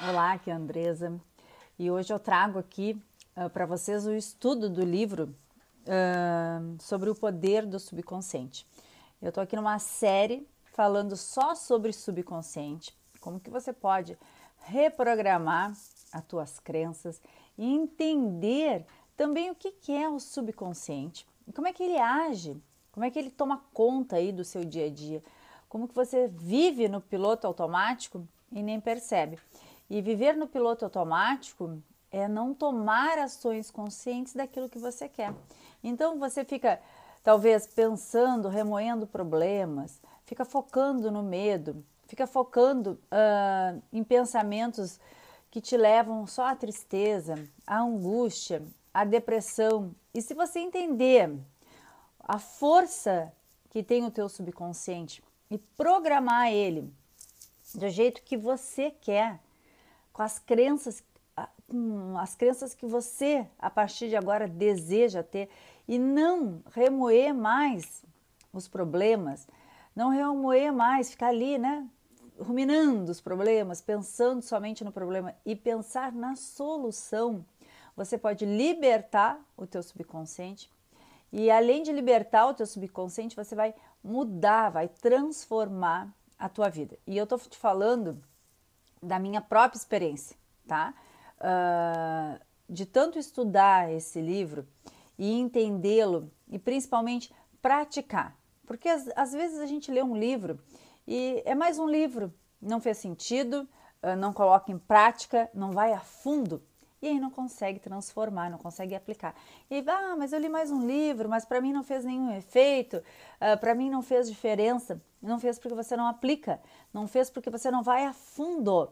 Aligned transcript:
Olá, 0.00 0.32
aqui 0.32 0.50
é 0.50 0.52
a 0.52 0.56
Andresa 0.56 1.18
e 1.78 1.90
hoje 1.90 2.12
eu 2.12 2.18
trago 2.18 2.58
aqui 2.58 3.00
uh, 3.36 3.48
para 3.48 3.64
vocês 3.64 4.06
o 4.06 4.12
estudo 4.12 4.68
do 4.68 4.84
livro 4.84 5.34
uh, 5.82 6.82
sobre 6.82 7.08
o 7.08 7.14
poder 7.14 7.64
do 7.64 7.80
subconsciente. 7.80 8.66
Eu 9.22 9.30
estou 9.30 9.42
aqui 9.42 9.56
numa 9.56 9.78
série 9.78 10.46
falando 10.72 11.16
só 11.16 11.54
sobre 11.54 11.92
subconsciente, 11.92 12.96
como 13.20 13.40
que 13.40 13.50
você 13.50 13.72
pode 13.72 14.18
reprogramar 14.64 15.70
as 16.12 16.24
tuas 16.26 16.58
crenças 16.58 17.20
e 17.56 17.64
entender 17.64 18.84
também 19.16 19.50
o 19.50 19.54
que, 19.54 19.70
que 19.70 19.92
é 19.92 20.08
o 20.08 20.20
subconsciente 20.20 21.26
como 21.54 21.68
é 21.68 21.72
que 21.72 21.82
ele 21.82 21.98
age, 21.98 22.60
como 22.92 23.04
é 23.04 23.10
que 23.10 23.18
ele 23.18 23.30
toma 23.30 23.62
conta 23.72 24.16
aí 24.16 24.32
do 24.32 24.44
seu 24.44 24.64
dia 24.64 24.86
a 24.86 24.90
dia, 24.90 25.22
como 25.68 25.86
que 25.86 25.94
você 25.94 26.28
vive 26.28 26.88
no 26.88 27.00
piloto 27.00 27.46
automático 27.46 28.26
e 28.52 28.62
nem 28.62 28.80
percebe. 28.80 29.38
E 29.88 30.02
viver 30.02 30.36
no 30.36 30.46
piloto 30.46 30.84
automático 30.84 31.80
é 32.10 32.26
não 32.26 32.54
tomar 32.54 33.18
ações 33.18 33.70
conscientes 33.70 34.34
daquilo 34.34 34.68
que 34.68 34.78
você 34.78 35.08
quer. 35.08 35.34
Então 35.82 36.18
você 36.18 36.44
fica 36.44 36.80
talvez 37.22 37.66
pensando, 37.66 38.48
remoendo 38.48 39.06
problemas, 39.06 40.00
fica 40.24 40.44
focando 40.44 41.10
no 41.10 41.22
medo, 41.22 41.84
fica 42.06 42.26
focando 42.26 42.92
uh, 42.92 43.82
em 43.92 44.02
pensamentos 44.02 45.00
que 45.50 45.60
te 45.60 45.76
levam 45.76 46.26
só 46.26 46.46
à 46.46 46.56
tristeza, 46.56 47.34
à 47.66 47.80
angústia, 47.80 48.62
à 48.92 49.04
depressão. 49.04 49.94
E 50.14 50.22
se 50.22 50.34
você 50.34 50.58
entender 50.58 51.32
a 52.20 52.38
força 52.38 53.32
que 53.70 53.82
tem 53.82 54.04
o 54.04 54.10
teu 54.10 54.28
subconsciente 54.28 55.22
e 55.50 55.58
programar 55.58 56.52
ele 56.52 56.92
do 57.74 57.88
jeito 57.88 58.22
que 58.22 58.36
você 58.36 58.90
quer, 58.90 59.40
com 60.16 60.22
as 60.22 60.38
crenças, 60.38 61.04
com 61.68 62.16
as 62.16 62.34
crenças 62.34 62.74
que 62.74 62.86
você 62.86 63.46
a 63.58 63.68
partir 63.68 64.08
de 64.08 64.16
agora 64.16 64.48
deseja 64.48 65.22
ter 65.22 65.50
e 65.86 65.98
não 65.98 66.62
remoer 66.72 67.34
mais 67.34 68.02
os 68.50 68.66
problemas, 68.66 69.46
não 69.94 70.08
remoer 70.08 70.72
mais, 70.72 71.10
ficar 71.10 71.28
ali, 71.28 71.58
né, 71.58 71.86
ruminando 72.40 73.12
os 73.12 73.20
problemas, 73.20 73.82
pensando 73.82 74.40
somente 74.40 74.82
no 74.82 74.90
problema 74.90 75.34
e 75.44 75.54
pensar 75.54 76.12
na 76.12 76.34
solução. 76.34 77.44
Você 77.94 78.16
pode 78.16 78.46
libertar 78.46 79.38
o 79.54 79.66
teu 79.66 79.82
subconsciente 79.82 80.72
e 81.30 81.50
além 81.50 81.82
de 81.82 81.92
libertar 81.92 82.46
o 82.46 82.54
teu 82.54 82.64
subconsciente, 82.64 83.36
você 83.36 83.54
vai 83.54 83.74
mudar, 84.02 84.70
vai 84.70 84.88
transformar 84.88 86.08
a 86.38 86.48
tua 86.48 86.70
vida. 86.70 86.96
E 87.06 87.18
eu 87.18 87.24
estou 87.24 87.38
te 87.38 87.58
falando 87.58 88.18
da 89.06 89.18
minha 89.18 89.40
própria 89.40 89.78
experiência, 89.78 90.36
tá? 90.66 90.94
Uh, 91.38 92.44
de 92.68 92.84
tanto 92.84 93.18
estudar 93.18 93.92
esse 93.92 94.20
livro 94.20 94.66
e 95.18 95.32
entendê-lo 95.32 96.30
e 96.48 96.58
principalmente 96.58 97.32
praticar. 97.62 98.36
Porque 98.66 98.88
às, 98.88 99.08
às, 99.14 99.32
vezes 99.32 99.60
a 99.60 99.66
gente 99.66 99.90
lê 99.90 100.02
um 100.02 100.16
livro 100.16 100.58
e 101.06 101.42
é 101.44 101.54
mais 101.54 101.78
um 101.78 101.88
livro, 101.88 102.34
não 102.60 102.80
fez 102.80 102.98
sentido, 102.98 103.68
uh, 104.02 104.16
não 104.16 104.32
coloca 104.32 104.72
em 104.72 104.78
prática, 104.78 105.48
não 105.54 105.70
vai 105.70 105.92
a 105.92 106.00
fundo 106.00 106.62
e 107.00 107.08
aí 107.08 107.20
não 107.20 107.30
consegue 107.30 107.78
transformar, 107.78 108.50
não 108.50 108.58
consegue 108.58 108.94
aplicar. 108.94 109.34
E 109.70 109.76
aí, 109.76 109.84
ah, 109.86 110.16
mas 110.16 110.32
eu 110.32 110.40
li 110.40 110.48
mais 110.48 110.70
um 110.70 110.86
livro, 110.86 111.28
mas 111.28 111.44
para 111.44 111.60
mim 111.60 111.72
não 111.72 111.82
fez 111.82 112.04
nenhum 112.04 112.34
efeito, 112.34 112.96
uh, 112.96 113.02
ah, 113.40 113.56
para 113.56 113.74
mim 113.74 113.90
não 113.90 114.02
fez 114.02 114.28
diferença. 114.28 115.00
Não 115.20 115.38
fez 115.38 115.58
porque 115.58 115.74
você 115.74 115.96
não 115.96 116.06
aplica, 116.06 116.60
não 116.92 117.06
fez 117.06 117.28
porque 117.28 117.50
você 117.50 117.70
não 117.70 117.82
vai 117.82 118.04
a 118.04 118.12
fundo. 118.12 118.90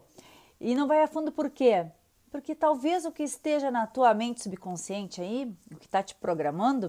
E 0.59 0.75
não 0.75 0.87
vai 0.87 1.01
a 1.01 1.07
fundo 1.07 1.31
por 1.31 1.49
quê? 1.49 1.85
Porque 2.29 2.53
talvez 2.53 3.05
o 3.05 3.11
que 3.11 3.23
esteja 3.23 3.71
na 3.71 3.87
tua 3.87 4.13
mente 4.13 4.43
subconsciente 4.43 5.21
aí, 5.21 5.55
o 5.71 5.77
que 5.77 5.85
está 5.85 6.03
te 6.03 6.13
programando, 6.15 6.87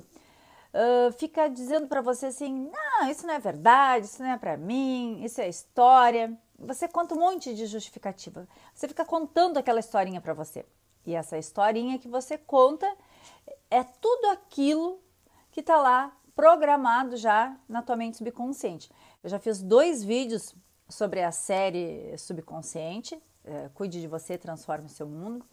uh, 0.75 1.13
fica 1.13 1.49
dizendo 1.49 1.87
para 1.87 2.01
você 2.01 2.27
assim: 2.27 2.71
não, 2.71 3.09
isso 3.09 3.27
não 3.27 3.35
é 3.35 3.39
verdade, 3.39 4.07
isso 4.07 4.23
não 4.23 4.31
é 4.31 4.37
para 4.37 4.57
mim, 4.57 5.23
isso 5.23 5.41
é 5.41 5.49
história. 5.49 6.37
Você 6.59 6.89
conta 6.89 7.15
um 7.15 7.19
monte 7.19 7.55
de 7.55 7.67
justificativa. 7.67 8.49
Você 8.75 8.89
fica 8.89 9.05
contando 9.05 9.59
aquela 9.59 9.79
historinha 9.79 10.21
para 10.21 10.35
você. 10.35 10.65
E 11.07 11.15
essa 11.15 11.39
historinha 11.39 11.99
que 11.99 12.09
você 12.09 12.37
conta 12.37 12.87
é 13.71 13.85
tudo 13.85 14.27
aquilo 14.31 15.01
que 15.53 15.61
está 15.61 15.79
lá 15.79 16.15
programado 16.35 17.17
já 17.17 17.57
na 17.69 17.81
tua 17.81 17.97
mente 17.97 18.19
subconsciente. 18.19 18.91
Eu 19.23 19.31
já 19.31 19.39
fiz 19.39 19.63
dois 19.63 20.05
vídeos 20.05 20.55
sobre 20.89 21.23
a 21.23 21.33
série 21.33 22.17
Subconsciente, 22.19 23.19
é, 23.45 23.71
Cuide 23.75 24.01
de 24.01 24.07
Você, 24.07 24.37
Transforme 24.37 24.87
o 24.87 24.91
Seu 24.91 25.07
Mundo. 25.07 25.45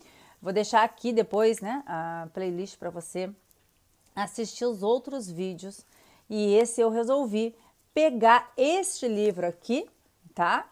Vou 0.41 0.51
deixar 0.51 0.83
aqui 0.83 1.13
depois 1.13 1.61
né, 1.61 1.83
a 1.87 2.27
playlist 2.33 2.77
para 2.77 2.89
você 2.89 3.29
assistir 4.15 4.65
os 4.65 4.83
outros 4.83 5.29
vídeos. 5.31 5.85
E 6.29 6.53
esse 6.55 6.81
eu 6.81 6.89
resolvi 6.89 7.55
pegar 7.93 8.51
este 8.57 9.07
livro 9.07 9.47
aqui, 9.47 9.89
tá? 10.33 10.69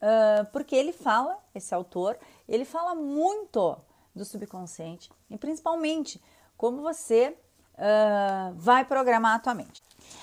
Uh, 0.00 0.44
porque 0.50 0.74
ele 0.74 0.92
fala, 0.92 1.38
esse 1.54 1.74
autor, 1.74 2.18
ele 2.48 2.64
fala 2.64 2.94
muito 2.94 3.76
do 4.14 4.24
subconsciente 4.24 5.10
e 5.28 5.36
principalmente 5.36 6.20
como 6.56 6.82
você 6.82 7.36
uh, 7.74 8.54
vai 8.54 8.84
programar 8.84 9.36
a 9.36 9.38
tua 9.38 9.54
mente. 9.54 9.82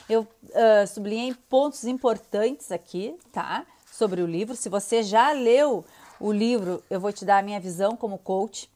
Eu 0.10 0.22
uh, 0.22 0.88
sublinhei 0.88 1.34
pontos 1.50 1.84
importantes 1.86 2.72
aqui, 2.72 3.18
tá? 3.32 3.66
Sobre 3.92 4.22
o 4.22 4.28
livro. 4.28 4.56
Se 4.56 4.70
você 4.70 5.02
já 5.02 5.32
leu 5.32 5.84
o 6.20 6.32
livro, 6.32 6.84
eu 6.90 7.00
vou 7.00 7.12
te 7.12 7.26
dar 7.26 7.40
a 7.40 7.42
minha 7.42 7.60
visão 7.60 7.96
como 7.96 8.18
coach, 8.18 8.70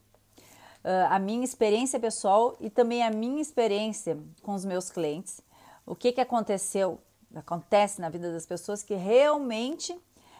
uh, 0.84 1.08
a 1.10 1.18
minha 1.18 1.44
experiência 1.44 2.00
pessoal 2.00 2.56
e 2.60 2.68
também 2.68 3.02
a 3.02 3.10
minha 3.10 3.40
experiência 3.40 4.18
com 4.42 4.54
os 4.54 4.64
meus 4.64 4.90
clientes. 4.90 5.40
O 5.86 5.94
que, 5.94 6.12
que 6.12 6.20
aconteceu, 6.20 7.00
acontece 7.34 8.00
na 8.00 8.08
vida 8.08 8.32
das 8.32 8.46
pessoas 8.46 8.82
que 8.82 8.94
realmente 8.94 9.96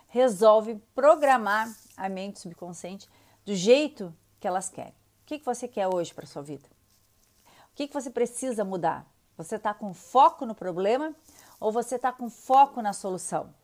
resolve 0.09 0.81
programar 0.95 1.73
a 1.97 2.09
mente 2.09 2.39
subconsciente 2.39 3.09
do 3.45 3.55
jeito 3.55 4.15
que 4.43 4.49
elas 4.49 4.69
querem. 4.69 4.91
O 4.91 5.25
que, 5.25 5.39
que 5.39 5.45
você 5.45 5.69
quer 5.69 5.87
hoje 5.87 6.13
para 6.13 6.27
sua 6.27 6.43
vida? 6.43 6.69
O 7.73 7.77
que, 7.77 7.87
que 7.87 7.95
você 7.95 8.11
precisa 8.11 8.65
mudar? 8.65 9.07
Você 9.37 9.55
está 9.55 9.73
com 9.73 9.95
foco 9.95 10.45
no 10.45 10.53
problema 10.55 11.15
ou 11.61 11.71
você 11.71 11.95
está 11.95 12.13
com 12.13 12.29
foco 12.29 12.83
na 12.83 12.93
solução? 12.93 13.55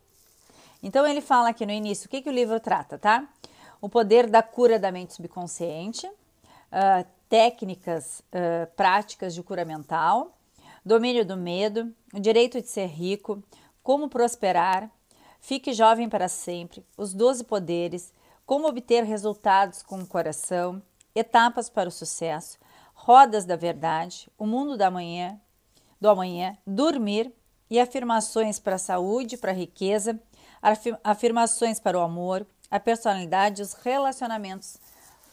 Então 0.80 1.04
ele 1.04 1.20
fala 1.20 1.48
aqui 1.48 1.66
no 1.66 1.72
início 1.72 2.06
o 2.06 2.08
que, 2.08 2.22
que 2.22 2.30
o 2.30 2.32
livro 2.32 2.60
trata, 2.60 2.96
tá? 2.96 3.28
O 3.80 3.88
poder 3.88 4.30
da 4.30 4.40
cura 4.40 4.78
da 4.78 4.92
mente 4.92 5.14
subconsciente, 5.14 6.06
uh, 6.06 7.04
técnicas 7.28 8.20
uh, 8.20 8.72
práticas 8.76 9.34
de 9.34 9.42
cura 9.42 9.64
mental, 9.64 10.38
domínio 10.84 11.26
do 11.26 11.36
medo, 11.36 11.92
o 12.14 12.20
direito 12.20 12.62
de 12.62 12.68
ser 12.68 12.86
rico, 12.86 13.42
como 13.82 14.08
prosperar, 14.08 14.88
fique 15.40 15.72
jovem 15.72 16.08
para 16.08 16.28
sempre, 16.28 16.86
os 16.96 17.12
12 17.12 17.42
poderes, 17.44 18.12
como 18.48 18.66
obter 18.66 19.04
resultados 19.04 19.82
com 19.82 19.98
o 19.98 20.06
coração, 20.06 20.82
etapas 21.14 21.68
para 21.68 21.86
o 21.86 21.92
sucesso, 21.92 22.58
rodas 22.94 23.44
da 23.44 23.56
verdade, 23.56 24.26
o 24.38 24.46
mundo 24.46 24.74
da 24.74 24.90
manhã, 24.90 25.38
do 26.00 26.08
amanhã, 26.08 26.56
dormir 26.66 27.30
e 27.68 27.78
afirmações 27.78 28.58
para 28.58 28.76
a 28.76 28.78
saúde, 28.78 29.36
para 29.36 29.50
a 29.50 29.54
riqueza, 29.54 30.18
afirmações 31.04 31.78
para 31.78 31.98
o 31.98 32.00
amor, 32.00 32.46
a 32.70 32.80
personalidade 32.80 33.60
os 33.60 33.74
relacionamentos 33.74 34.78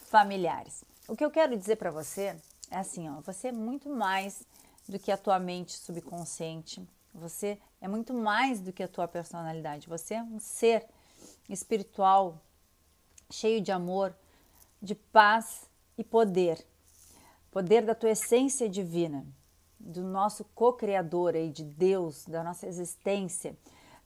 familiares. 0.09 0.84
O 1.08 1.16
que 1.16 1.24
eu 1.24 1.32
quero 1.32 1.58
dizer 1.58 1.78
para 1.78 1.92
você 1.92 2.36
é 2.70 2.78
assim, 2.78 3.09
ó, 3.09 3.22
você 3.22 3.47
é 3.47 3.53
muito 3.53 3.88
mais 3.88 4.44
do 4.90 5.00
que 5.00 5.09
a 5.09 5.16
tua 5.16 5.40
mente 5.40 5.78
subconsciente. 5.78 6.86
Você 7.14 7.62
é 7.80 7.88
muito 7.88 8.14
mais 8.14 8.59
do 8.59 8.74
que 8.74 8.84
a 8.84 8.90
tua 8.90 9.08
personalidade. 9.08 9.88
Você 9.88 10.16
é 10.16 10.22
um 10.22 10.38
ser 10.38 10.86
espiritual 11.47 12.42
cheio 13.30 13.62
de 13.62 13.72
amor, 13.72 14.16
de 14.82 14.96
paz 14.96 15.70
e 15.97 16.03
poder. 16.03 16.66
Poder 17.52 17.82
da 17.84 17.96
tua 17.96 18.09
essência 18.09 18.67
divina, 18.67 19.26
do 19.79 20.03
nosso 20.03 20.44
co-criador 20.55 21.35
aí, 21.35 21.50
de 21.50 21.64
Deus, 21.64 22.26
da 22.26 22.44
nossa 22.44 22.67
existência, 22.67 23.55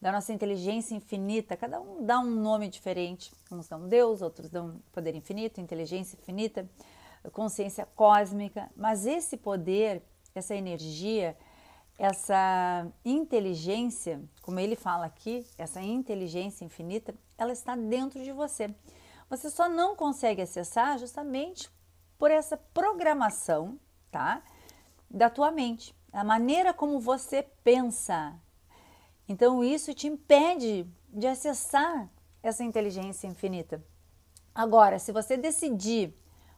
da 0.02 0.12
nossa 0.12 0.32
inteligência 0.32 0.96
infinita. 0.96 1.58
Cada 1.58 1.82
um 1.82 2.06
dá 2.06 2.20
um 2.20 2.30
nome 2.30 2.70
diferente. 2.70 3.34
Uns 3.52 3.68
dão 3.68 3.88
Deus, 3.88 4.22
outros 4.22 4.50
dão 4.50 4.82
poder 4.92 5.16
infinito, 5.16 5.60
inteligência 5.60 6.18
infinita, 6.18 6.70
consciência 7.32 7.88
cósmica. 7.96 8.70
Mas 8.76 9.06
esse 9.06 9.36
poder, 9.36 10.02
essa 10.34 10.56
energia, 10.56 11.36
essa 11.98 12.88
inteligência, 13.04 14.22
como 14.42 14.60
ele 14.60 14.76
fala 14.76 15.06
aqui, 15.06 15.46
essa 15.58 15.82
inteligência 15.82 16.64
infinita, 16.64 17.14
ela 17.38 17.52
está 17.52 17.76
dentro 17.76 18.24
de 18.24 18.32
você. 18.32 18.74
Você 19.30 19.50
só 19.52 19.70
não 19.70 19.96
consegue 19.96 20.42
acessar 20.42 20.98
justamente 20.98 21.70
por 22.18 22.32
essa 22.32 22.58
programação, 22.58 23.80
tá? 24.10 24.42
Da 25.08 25.30
tua 25.30 25.52
mente, 25.52 25.96
a 26.12 26.24
maneira 26.24 26.74
como 26.74 27.00
você 27.00 27.44
pensa. 27.64 28.34
Então 29.28 29.64
isso 29.64 29.94
te 29.94 30.08
impede 30.08 30.88
de 31.08 31.28
acessar 31.28 32.10
essa 32.42 32.64
inteligência 32.64 33.28
infinita. 33.28 33.84
Agora, 34.54 34.98
se 34.98 35.12
você 35.12 35.38
decidir 35.38 36.14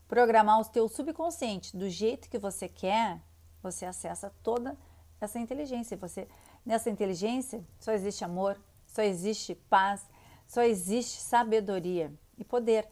programar 0.07 0.61
o 0.61 0.65
teu 0.65 0.87
subconsciente 0.87 1.75
do 1.75 1.89
jeito 1.89 2.29
que 2.29 2.39
você 2.39 2.69
quer, 2.69 3.21
você 3.61 3.85
acessa 3.85 4.33
toda 4.41 4.77
essa 5.19 5.37
inteligência. 5.37 5.97
Você 5.97 6.25
nessa 6.65 6.89
inteligência 6.89 7.65
só 7.79 7.91
existe 7.91 8.23
amor, 8.23 8.57
só 8.87 9.01
existe 9.01 9.55
paz, 9.55 10.09
só 10.47 10.61
existe 10.61 11.19
sabedoria 11.19 12.13
e 12.41 12.45
poder. 12.45 12.87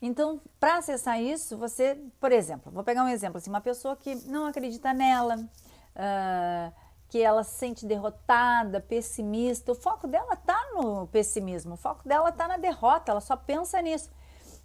Então, 0.00 0.40
para 0.60 0.76
acessar 0.76 1.20
isso, 1.20 1.56
você, 1.56 1.98
por 2.20 2.30
exemplo, 2.30 2.70
vou 2.70 2.84
pegar 2.84 3.02
um 3.02 3.08
exemplo 3.08 3.38
assim, 3.38 3.50
uma 3.50 3.60
pessoa 3.60 3.96
que 3.96 4.14
não 4.26 4.46
acredita 4.46 4.92
nela, 4.92 5.36
uh, 5.36 6.72
que 7.08 7.22
ela 7.22 7.42
se 7.44 7.58
sente 7.58 7.86
derrotada, 7.86 8.80
pessimista, 8.80 9.72
o 9.72 9.74
foco 9.74 10.06
dela 10.06 10.34
está 10.34 10.60
no 10.74 11.06
pessimismo, 11.06 11.74
o 11.74 11.76
foco 11.76 12.06
dela 12.06 12.28
está 12.28 12.46
na 12.46 12.56
derrota, 12.56 13.12
ela 13.12 13.20
só 13.20 13.36
pensa 13.36 13.80
nisso. 13.80 14.10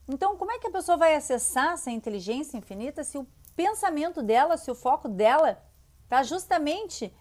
Então, 0.08 0.36
como 0.36 0.52
é 0.52 0.60
que 0.60 0.68
a 0.68 0.72
pessoa 0.72 0.98
vai 0.98 1.16
acessar 1.16 1.74
essa 1.74 1.92
inteligência 1.92 2.58
infinita 2.58 3.04
se 3.04 3.18
o 3.18 3.26
pensamento 3.56 4.22
dela, 4.22 4.58
se 4.58 4.70
o 4.70 4.76
foco 4.76 5.08
dela 5.08 5.64
está 6.04 6.24
justamente 6.24 7.14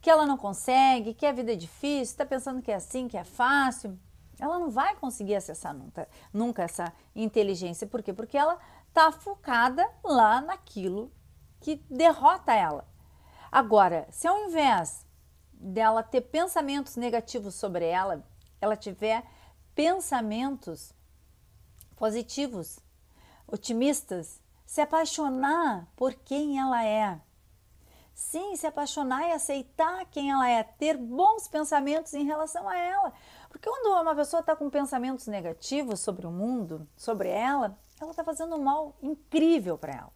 que 0.00 0.10
ela 0.10 0.26
não 0.26 0.36
consegue, 0.36 1.14
que 1.14 1.24
a 1.24 1.32
vida 1.32 1.52
é 1.52 1.56
difícil, 1.56 2.12
está 2.12 2.26
pensando 2.26 2.60
que 2.60 2.70
é 2.70 2.74
assim, 2.74 3.06
que 3.06 3.16
é 3.16 3.24
fácil? 3.24 3.98
Ela 4.38 4.58
não 4.58 4.70
vai 4.70 4.94
conseguir 4.96 5.36
acessar 5.36 5.74
nunca, 5.74 6.08
nunca 6.32 6.62
essa 6.62 6.92
inteligência. 7.14 7.86
Por 7.86 8.02
quê? 8.02 8.12
Porque 8.12 8.36
ela 8.36 8.58
está 8.88 9.10
focada 9.12 9.88
lá 10.04 10.40
naquilo 10.40 11.12
que 11.60 11.76
derrota 11.88 12.52
ela. 12.52 12.86
Agora, 13.50 14.06
se 14.10 14.26
ao 14.26 14.38
invés 14.46 15.06
dela 15.52 16.02
ter 16.02 16.20
pensamentos 16.22 16.96
negativos 16.96 17.54
sobre 17.54 17.86
ela, 17.86 18.24
ela 18.60 18.76
tiver 18.76 19.24
pensamentos 19.74 20.92
positivos, 21.96 22.78
otimistas, 23.46 24.40
se 24.66 24.80
apaixonar 24.80 25.88
por 25.96 26.14
quem 26.14 26.58
ela 26.58 26.84
é. 26.84 27.20
Sim, 28.14 28.54
se 28.54 28.64
apaixonar 28.64 29.28
e 29.28 29.32
aceitar 29.32 30.04
quem 30.06 30.30
ela 30.30 30.48
é, 30.48 30.62
ter 30.62 30.96
bons 30.96 31.48
pensamentos 31.48 32.14
em 32.14 32.24
relação 32.24 32.68
a 32.68 32.76
ela. 32.76 33.12
Porque 33.48 33.68
quando 33.68 34.00
uma 34.00 34.14
pessoa 34.14 34.40
está 34.40 34.54
com 34.54 34.70
pensamentos 34.70 35.26
negativos 35.26 36.00
sobre 36.00 36.24
o 36.24 36.30
mundo, 36.30 36.88
sobre 36.96 37.28
ela, 37.28 37.76
ela 38.00 38.12
está 38.12 38.22
fazendo 38.22 38.54
um 38.54 38.62
mal 38.62 38.96
incrível 39.02 39.76
para 39.76 39.94
ela. 39.94 40.12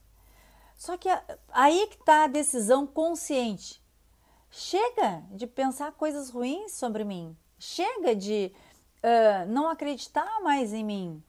Só 0.76 0.96
que 0.96 1.08
aí 1.50 1.88
que 1.88 1.96
está 1.96 2.24
a 2.24 2.28
decisão 2.28 2.86
consciente. 2.86 3.82
Chega 4.48 5.24
de 5.32 5.46
pensar 5.46 5.90
coisas 5.92 6.30
ruins 6.30 6.72
sobre 6.72 7.02
mim. 7.02 7.36
Chega 7.58 8.14
de 8.14 8.54
uh, 8.98 9.50
não 9.50 9.68
acreditar 9.68 10.40
mais 10.40 10.72
em 10.72 10.84
mim. 10.84 11.22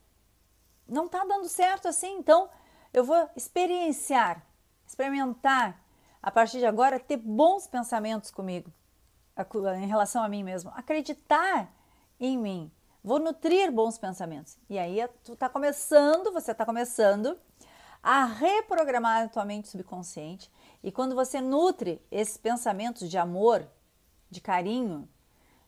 Não 0.88 1.08
está 1.08 1.26
dando 1.26 1.50
certo 1.50 1.88
assim, 1.88 2.18
então 2.18 2.48
eu 2.94 3.04
vou 3.04 3.30
experienciar, 3.36 4.46
experimentar 4.86 5.84
a 6.22 6.32
partir 6.32 6.60
de 6.60 6.66
agora, 6.66 7.00
ter 7.00 7.18
bons 7.18 7.68
pensamentos 7.68 8.32
comigo, 8.32 8.72
em 9.78 9.88
relação 9.88 10.22
a 10.22 10.28
mim 10.28 10.44
mesmo, 10.44 10.72
acreditar 10.76 11.74
em 12.20 12.38
mim, 12.38 12.72
vou 13.04 13.20
nutrir 13.20 13.72
bons 13.72 13.98
pensamentos. 13.98 14.58
E 14.70 14.78
aí 14.78 15.00
tu 15.24 15.34
está 15.34 15.48
começando, 15.48 16.32
você 16.34 16.52
está 16.52 16.66
começando 16.66 17.40
a 18.04 18.26
reprogramar 18.26 19.24
a 19.24 19.30
tua 19.30 19.46
mente 19.46 19.70
subconsciente. 19.70 20.52
E 20.84 20.92
quando 20.92 21.16
você 21.16 21.40
nutre 21.40 22.02
esses 22.12 22.38
pensamentos 22.38 23.10
de 23.10 23.18
amor, 23.18 23.66
de 24.30 24.42
carinho, 24.42 25.08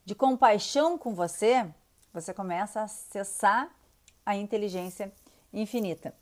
de 0.04 0.14
compaixão 0.14 0.98
com 0.98 1.14
você, 1.14 1.66
você 2.12 2.34
começa 2.34 2.80
a 2.80 2.84
acessar 2.84 3.74
a 4.24 4.36
inteligência 4.36 5.12
infinita. 5.52 6.14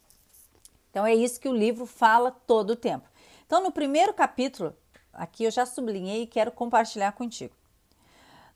Então 0.90 1.04
é 1.04 1.14
isso 1.14 1.40
que 1.40 1.48
o 1.48 1.56
livro 1.56 1.86
fala 1.86 2.30
todo 2.30 2.70
o 2.70 2.76
tempo. 2.76 3.09
Então, 3.50 3.64
no 3.64 3.72
primeiro 3.72 4.14
capítulo, 4.14 4.72
aqui 5.12 5.42
eu 5.42 5.50
já 5.50 5.66
sublinhei 5.66 6.22
e 6.22 6.26
quero 6.28 6.52
compartilhar 6.52 7.10
contigo. 7.10 7.52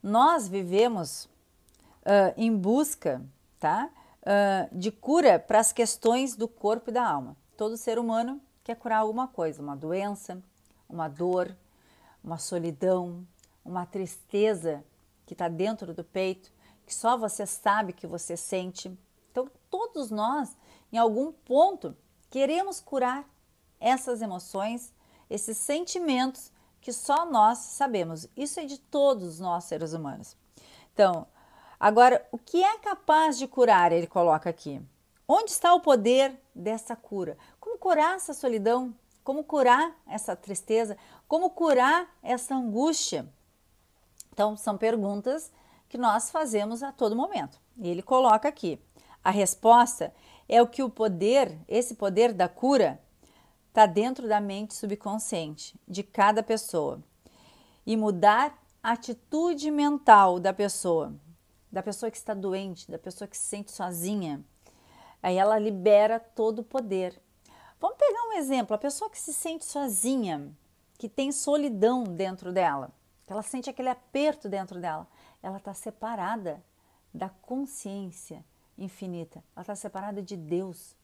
Nós 0.00 0.46
vivemos 0.46 1.24
uh, 1.24 2.32
em 2.36 2.56
busca 2.56 3.20
tá, 3.58 3.90
uh, 4.20 4.78
de 4.78 4.92
cura 4.92 5.36
para 5.36 5.58
as 5.58 5.72
questões 5.72 6.36
do 6.36 6.46
corpo 6.46 6.90
e 6.90 6.92
da 6.92 7.04
alma. 7.04 7.36
Todo 7.56 7.76
ser 7.76 7.98
humano 7.98 8.40
quer 8.62 8.76
curar 8.76 8.98
alguma 8.98 9.26
coisa, 9.26 9.60
uma 9.60 9.74
doença, 9.74 10.40
uma 10.88 11.08
dor, 11.08 11.56
uma 12.22 12.38
solidão, 12.38 13.26
uma 13.64 13.84
tristeza 13.84 14.84
que 15.26 15.34
está 15.34 15.48
dentro 15.48 15.92
do 15.92 16.04
peito, 16.04 16.52
que 16.86 16.94
só 16.94 17.18
você 17.18 17.44
sabe 17.46 17.92
que 17.92 18.06
você 18.06 18.36
sente. 18.36 18.96
Então, 19.32 19.50
todos 19.68 20.12
nós, 20.12 20.56
em 20.92 20.98
algum 20.98 21.32
ponto, 21.32 21.96
queremos 22.30 22.78
curar 22.80 23.28
essas 23.84 24.22
emoções, 24.22 24.94
esses 25.28 25.58
sentimentos 25.58 26.50
que 26.80 26.90
só 26.90 27.26
nós 27.26 27.58
sabemos. 27.58 28.26
Isso 28.34 28.58
é 28.58 28.64
de 28.64 28.78
todos 28.78 29.38
nós 29.38 29.64
seres 29.64 29.92
humanos. 29.92 30.34
Então, 30.94 31.26
agora, 31.78 32.26
o 32.32 32.38
que 32.38 32.64
é 32.64 32.78
capaz 32.78 33.36
de 33.36 33.46
curar? 33.46 33.92
Ele 33.92 34.06
coloca 34.06 34.48
aqui. 34.48 34.80
Onde 35.28 35.50
está 35.50 35.74
o 35.74 35.80
poder 35.80 36.34
dessa 36.54 36.96
cura? 36.96 37.36
Como 37.60 37.76
curar 37.76 38.16
essa 38.16 38.32
solidão? 38.32 38.94
Como 39.22 39.44
curar 39.44 39.94
essa 40.06 40.34
tristeza? 40.34 40.96
Como 41.28 41.50
curar 41.50 42.08
essa 42.22 42.54
angústia? 42.54 43.28
Então, 44.32 44.56
são 44.56 44.78
perguntas 44.78 45.52
que 45.90 45.98
nós 45.98 46.30
fazemos 46.30 46.82
a 46.82 46.90
todo 46.90 47.14
momento. 47.14 47.60
E 47.76 47.88
ele 47.88 48.02
coloca 48.02 48.48
aqui: 48.48 48.80
a 49.22 49.30
resposta 49.30 50.14
é 50.48 50.60
o 50.62 50.66
que 50.66 50.82
o 50.82 50.90
poder, 50.90 51.58
esse 51.68 51.94
poder 51.94 52.32
da 52.32 52.48
cura, 52.48 53.00
está 53.74 53.86
dentro 53.86 54.28
da 54.28 54.40
mente 54.40 54.72
subconsciente 54.72 55.74
de 55.88 56.04
cada 56.04 56.44
pessoa 56.44 57.02
e 57.84 57.96
mudar 57.96 58.56
a 58.80 58.92
atitude 58.92 59.68
mental 59.68 60.38
da 60.38 60.52
pessoa, 60.52 61.12
da 61.72 61.82
pessoa 61.82 62.08
que 62.08 62.16
está 62.16 62.34
doente, 62.34 62.88
da 62.88 63.00
pessoa 63.00 63.26
que 63.26 63.36
se 63.36 63.42
sente 63.42 63.72
sozinha. 63.72 64.44
Aí 65.20 65.36
ela 65.36 65.58
libera 65.58 66.20
todo 66.20 66.60
o 66.60 66.64
poder. 66.64 67.20
Vamos 67.80 67.98
pegar 67.98 68.28
um 68.28 68.34
exemplo: 68.34 68.76
a 68.76 68.78
pessoa 68.78 69.10
que 69.10 69.18
se 69.18 69.34
sente 69.34 69.64
sozinha, 69.64 70.56
que 70.96 71.08
tem 71.08 71.32
solidão 71.32 72.04
dentro 72.04 72.52
dela, 72.52 72.92
que 73.26 73.32
ela 73.32 73.42
sente 73.42 73.68
aquele 73.68 73.88
aperto 73.88 74.48
dentro 74.48 74.80
dela, 74.80 75.04
ela 75.42 75.56
está 75.56 75.74
separada 75.74 76.62
da 77.12 77.28
consciência 77.28 78.44
infinita, 78.78 79.42
ela 79.56 79.62
está 79.62 79.74
separada 79.74 80.22
de 80.22 80.36
Deus. 80.36 80.96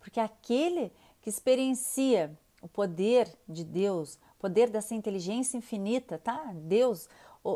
Porque 0.00 0.20
aquele 0.20 0.92
que 1.26 1.30
experiencia 1.30 2.38
o 2.62 2.68
poder 2.68 3.28
de 3.48 3.64
Deus, 3.64 4.14
o 4.14 4.38
poder 4.38 4.70
dessa 4.70 4.94
inteligência 4.94 5.58
infinita, 5.58 6.18
tá? 6.18 6.52
Deus, 6.54 7.08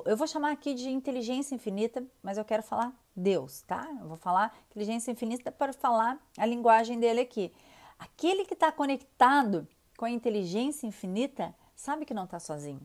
eu 0.07 0.17
vou 0.17 0.27
chamar 0.27 0.51
aqui 0.51 0.75
de 0.75 0.91
inteligência 0.91 1.55
infinita, 1.55 2.05
mas 2.21 2.37
eu 2.37 2.45
quero 2.45 2.65
falar 2.65 2.93
Deus, 3.15 3.63
tá? 3.63 3.89
Eu 4.01 4.09
vou 4.09 4.17
falar 4.17 4.59
inteligência 4.73 5.13
infinita 5.13 5.53
para 5.53 5.73
falar 5.73 6.21
a 6.37 6.45
linguagem 6.45 6.99
dele 6.99 7.21
aqui. 7.21 7.53
Aquele 7.97 8.45
que 8.45 8.55
está 8.55 8.73
conectado 8.73 9.69
com 9.97 10.05
a 10.05 10.11
inteligência 10.11 10.85
infinita 10.85 11.55
sabe 11.77 12.05
que 12.05 12.13
não 12.13 12.25
está 12.25 12.41
sozinho. 12.41 12.83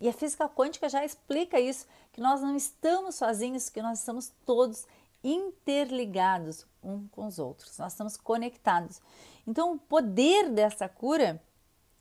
E 0.00 0.08
a 0.08 0.14
física 0.14 0.48
quântica 0.48 0.88
já 0.88 1.04
explica 1.04 1.60
isso, 1.60 1.86
que 2.10 2.22
nós 2.22 2.40
não 2.40 2.56
estamos 2.56 3.16
sozinhos, 3.16 3.68
que 3.68 3.82
nós 3.82 3.98
estamos 3.98 4.32
todos 4.46 4.86
interligados 5.22 6.66
um 6.82 7.06
com 7.08 7.26
os 7.26 7.38
outros, 7.38 7.78
nós 7.78 7.92
estamos 7.92 8.16
conectados. 8.16 9.00
Então, 9.46 9.72
o 9.72 9.78
poder 9.78 10.50
dessa 10.50 10.88
cura 10.88 11.42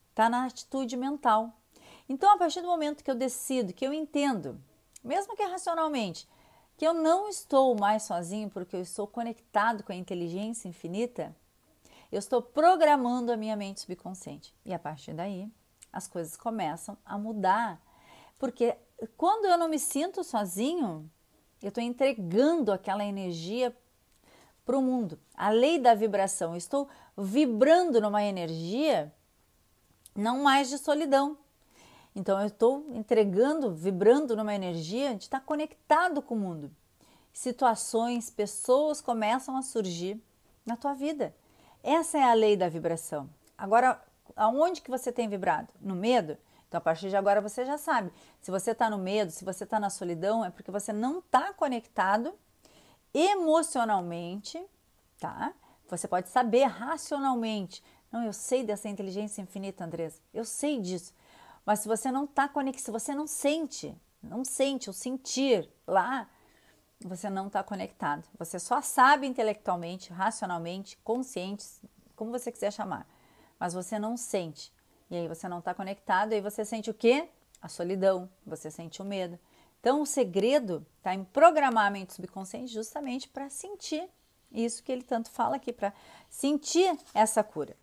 está 0.10 0.30
na 0.30 0.46
atitude 0.46 0.98
mental. 0.98 1.54
Então, 2.10 2.34
a 2.34 2.38
partir 2.38 2.62
do 2.62 2.68
momento 2.68 3.04
que 3.04 3.12
eu 3.12 3.16
decido, 3.16 3.74
que 3.74 3.86
eu 3.86 3.94
entendo, 3.94 4.62
mesmo 5.04 5.36
que 5.36 5.44
racionalmente, 5.44 6.28
que 6.76 6.86
eu 6.86 6.94
não 6.94 7.30
estou 7.30 7.76
mais 7.76 8.04
sozinho 8.04 8.50
porque 8.50 8.76
eu 8.76 8.82
estou 8.82 9.08
conectado 9.08 9.84
com 9.84 9.92
a 9.92 9.96
inteligência 9.96 10.68
infinita, 10.68 11.36
eu 12.12 12.20
estou 12.20 12.42
programando 12.42 13.32
a 13.32 13.38
minha 13.38 13.56
mente 13.56 13.82
subconsciente. 13.82 14.54
E 14.66 14.74
a 14.74 14.80
partir 14.80 15.14
daí, 15.14 15.50
as 15.94 16.08
coisas 16.08 16.36
começam 16.36 16.98
a 17.06 17.18
mudar. 17.18 17.82
Porque 18.38 18.76
quando 19.16 19.46
eu 19.46 19.58
não 19.58 19.70
me 19.70 19.80
sinto 19.80 20.24
sozinho, 20.24 21.10
eu 21.62 21.70
estou 21.70 21.84
entregando 21.84 22.72
aquela 22.72 23.06
energia 23.06 23.76
para 24.66 24.78
o 24.78 24.82
mundo. 24.82 25.20
A 25.36 25.50
lei 25.50 25.80
da 25.80 25.94
vibração. 25.94 26.52
Eu 26.52 26.58
estou 26.58 26.88
vibrando 27.18 28.02
numa 28.02 28.24
energia 28.24 29.14
não 30.16 30.44
mais 30.44 30.70
de 30.70 30.78
solidão. 30.78 31.38
Então 32.16 32.40
eu 32.40 32.48
estou 32.48 32.86
entregando, 32.94 33.74
vibrando 33.74 34.36
numa 34.36 34.54
energia 34.54 35.16
de 35.16 35.24
estar 35.24 35.40
conectado 35.42 36.22
com 36.22 36.36
o 36.36 36.40
mundo. 36.40 36.72
Situações, 37.32 38.30
pessoas 38.30 39.00
começam 39.00 39.56
a 39.56 39.62
surgir 39.62 40.22
na 40.66 40.76
tua 40.76 40.94
vida. 40.94 41.34
Essa 41.82 42.18
é 42.18 42.24
a 42.24 42.34
lei 42.34 42.58
da 42.58 42.68
vibração. 42.68 43.30
Agora, 43.58 44.02
aonde 44.36 44.82
que 44.82 44.90
você 44.90 45.12
tem 45.12 45.30
vibrado? 45.30 45.70
No 45.80 45.96
medo? 45.96 46.38
Então, 46.72 46.78
a 46.78 46.82
partir 46.82 47.10
de 47.10 47.18
agora 47.18 47.42
você 47.42 47.66
já 47.66 47.78
sabe. 47.78 48.14
Se 48.40 48.50
você 48.50 48.72
está 48.72 48.90
no 48.90 48.98
medo, 48.98 49.30
se 49.30 49.44
você 49.44 49.66
está 49.66 49.78
na 49.78 49.90
solidão, 49.90 50.46
é 50.46 50.50
porque 50.50 50.72
você 50.72 50.94
não 50.94 51.20
está 51.20 51.52
conectado 51.52 52.34
emocionalmente 53.14 54.58
tá? 55.22 55.54
Você 55.88 56.08
pode 56.08 56.28
saber 56.30 56.64
racionalmente. 56.64 57.82
Não, 58.12 58.24
eu 58.24 58.34
sei 58.34 58.64
dessa 58.64 58.90
inteligência 58.90 59.42
infinita, 59.42 59.86
Andresa. 59.86 60.20
Eu 60.34 60.44
sei 60.44 60.82
disso. 60.82 61.14
Mas 61.64 61.80
se 61.80 61.88
você 61.88 62.12
não 62.12 62.26
está 62.26 62.50
conectado, 62.50 62.84
se 62.84 62.92
você 62.92 63.14
não 63.14 63.28
sente, 63.28 63.96
não 64.22 64.44
sente 64.44 64.90
o 64.90 64.94
sentir 64.94 65.70
lá, 65.86 66.28
você 67.00 67.30
não 67.30 67.48
está 67.48 67.64
conectado. 67.64 68.28
Você 68.38 68.58
só 68.60 68.82
sabe 68.82 69.28
intelectualmente, 69.28 70.12
racionalmente, 70.12 70.98
consciente, 71.04 71.64
como 72.16 72.32
você 72.32 72.52
quiser 72.52 72.74
chamar, 72.74 73.08
mas 73.60 73.74
você 73.74 74.00
não 74.00 74.18
sente. 74.18 74.74
E 75.12 75.16
aí 75.16 75.28
você 75.28 75.48
não 75.50 75.60
está 75.60 75.74
conectado, 75.74 76.32
e 76.32 76.36
aí 76.36 76.42
você 76.42 76.64
sente 76.64 76.90
o 76.90 76.94
quê? 76.94 77.28
A 77.62 77.68
solidão, 77.68 78.30
você 78.46 78.72
sente 78.72 79.02
o 79.02 79.06
medo. 79.06 79.38
Então 79.82 80.02
o 80.02 80.06
segredo 80.06 80.86
está 80.98 81.14
em 81.14 81.26
programar 81.26 81.88
a 81.88 81.92
mente 81.92 82.14
subconsciente 82.14 82.72
justamente 82.74 83.28
para 83.28 83.50
sentir 83.50 84.10
isso 84.52 84.82
que 84.82 84.92
ele 84.92 85.04
tanto 85.04 85.30
fala 85.30 85.58
aqui, 85.58 85.74
para 85.74 85.94
sentir 86.30 86.98
essa 87.14 87.44
cura. 87.44 87.76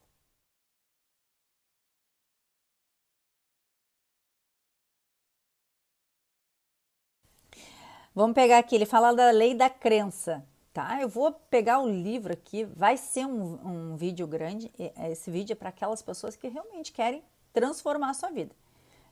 Vamos 8.14 8.35
pegar 8.35 8.58
aqui, 8.58 8.75
ele 8.75 8.87
fala 8.87 9.12
da 9.12 9.30
lei 9.30 9.54
da 9.54 9.68
crença, 9.68 10.44
tá? 10.78 11.02
Eu 11.02 11.08
vou 11.08 11.32
pegar 11.32 11.80
o 11.80 11.90
livro 11.90 12.32
aqui, 12.32 12.64
vai 12.64 12.97
ser 12.97 13.26
um, 13.26 13.58
um 13.66 13.97
vídeo 13.97 14.28
grande. 14.28 14.73
Esse 15.11 15.28
vídeo 15.28 15.54
é 15.54 15.56
para 15.56 15.70
aquelas 15.70 16.02
pessoas 16.02 16.37
que 16.37 16.47
realmente 16.47 16.92
querem 16.92 17.20
transformar 17.52 18.11
a 18.11 18.14
sua 18.14 18.30
vida. 18.30 18.54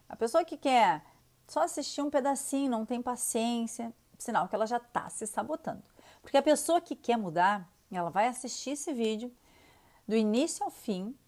A 0.08 0.14
pessoa 0.14 0.44
que 0.44 0.56
quer 0.56 1.02
só 1.48 1.64
assistir 1.64 2.02
um 2.02 2.08
pedacinho, 2.08 2.70
não 2.70 2.86
tem 2.86 3.02
paciência, 3.02 3.92
sinal 4.16 4.46
que 4.46 4.54
ela 4.54 4.64
já 4.64 4.76
está 4.76 5.10
se 5.10 5.26
sabotando. 5.26 5.82
Porque 6.22 6.36
a 6.36 6.42
pessoa 6.42 6.80
que 6.80 6.94
quer 6.94 7.16
mudar, 7.16 7.68
ela 7.90 8.10
vai 8.10 8.28
assistir 8.28 8.70
esse 8.70 8.92
vídeo 8.92 9.34
do 10.06 10.14
início 10.14 10.62
ao 10.62 10.70
fim, 10.70 11.18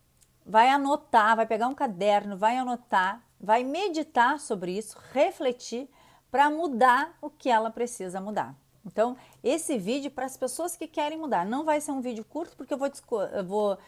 vai 0.47 0.68
anotar, 0.68 1.35
vai 1.35 1.47
pegar 1.47 1.66
um 1.66 1.75
caderno, 1.75 2.37
vai 2.37 2.57
anotar, 2.57 3.25
vai 3.40 3.64
meditar 3.64 4.38
sobre 4.38 4.78
isso, 4.78 4.97
refletir 5.12 5.90
para 6.30 6.49
mudar 6.49 7.18
o 7.21 7.28
que 7.28 7.50
ela 7.50 7.73
precisa 7.73 8.21
mudar. 8.21 8.54
Então, 8.88 9.16
esse 9.45 9.76
vídeo 9.76 10.11
para 10.11 10.25
as 10.25 10.37
pessoas 10.37 10.75
que 10.76 10.88
querem 10.88 11.18
mudar. 11.18 11.45
Não 11.45 11.64
vai 11.64 11.80
ser 11.80 11.92
um 11.92 12.00
vídeo 12.00 12.25
curto, 12.25 12.57
porque 12.57 12.73
eu 12.73 12.78
vou, 12.78 12.90
eu 13.33 13.45
vou 13.45 13.78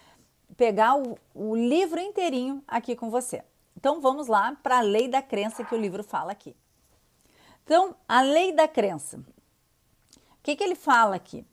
pegar 0.56 0.94
o, 0.94 1.18
o 1.34 1.56
livro 1.56 1.98
inteirinho 1.98 2.62
aqui 2.68 2.94
com 2.94 3.10
você. 3.10 3.42
Então, 3.76 4.00
vamos 4.00 4.26
lá 4.28 4.54
para 4.62 4.78
a 4.78 4.82
lei 4.82 5.08
da 5.08 5.22
crença 5.22 5.64
que 5.64 5.74
o 5.74 5.80
livro 5.80 6.04
fala 6.04 6.32
aqui. 6.32 6.54
Então, 7.64 7.96
a 8.06 8.20
lei 8.20 8.52
da 8.52 8.68
crença. 8.68 9.16
O 9.16 10.42
que, 10.42 10.54
que 10.54 10.62
ele 10.62 10.74
fala 10.74 11.16
aqui? 11.16 11.46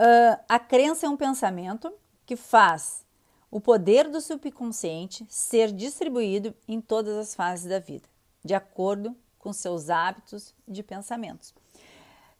Uh, 0.00 0.38
a 0.48 0.58
crença 0.58 1.06
é 1.06 1.08
um 1.08 1.16
pensamento 1.16 1.92
que 2.24 2.36
faz 2.36 3.04
o 3.50 3.60
poder 3.60 4.08
do 4.08 4.20
subconsciente 4.20 5.26
ser 5.28 5.72
distribuído 5.72 6.54
em 6.68 6.80
todas 6.80 7.16
as 7.16 7.34
fases 7.34 7.66
da 7.66 7.80
vida, 7.80 8.08
de 8.44 8.54
acordo 8.54 9.16
com 9.38 9.52
seus 9.52 9.88
hábitos 9.88 10.54
de 10.66 10.82
pensamentos. 10.82 11.54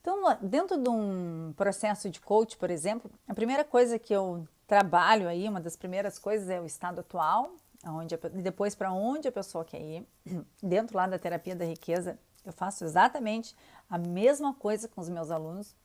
Então, 0.09 0.38
dentro 0.41 0.79
de 0.79 0.88
um 0.88 1.53
processo 1.55 2.09
de 2.09 2.19
coach, 2.19 2.57
por 2.57 2.71
exemplo, 2.71 3.11
a 3.29 3.35
primeira 3.35 3.62
coisa 3.62 3.99
que 3.99 4.11
eu 4.11 4.49
trabalho 4.67 5.29
aí, 5.29 5.47
uma 5.47 5.61
das 5.61 5.77
primeiras 5.77 6.19
coisas 6.19 6.49
é 6.49 6.59
o 6.59 6.65
estado 6.65 7.00
atual, 7.00 7.50
onde 7.85 8.15
a, 8.15 8.19
depois 8.33 8.75
para 8.75 8.91
onde 8.91 9.29
a 9.29 9.33
pessoa 9.33 9.67
quer 9.67 9.83
ir. 9.83 10.07
Dentro 10.62 10.97
lá 10.97 11.07
da 11.07 11.19
terapia 11.19 11.55
da 11.55 11.67
riqueza, 11.67 12.19
eu 12.43 12.55
faço 12.55 12.85
exatamente 12.85 13.55
a 13.91 13.99
mesma 13.99 14.55
coisa 14.55 14.88
com 14.88 14.99
os 14.99 15.11
meus 15.11 15.31
alunos. 15.31 15.77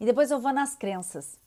E 0.00 0.04
depois 0.04 0.32
eu 0.32 0.40
vou 0.40 0.52
nas 0.52 0.74
crenças, 0.74 1.38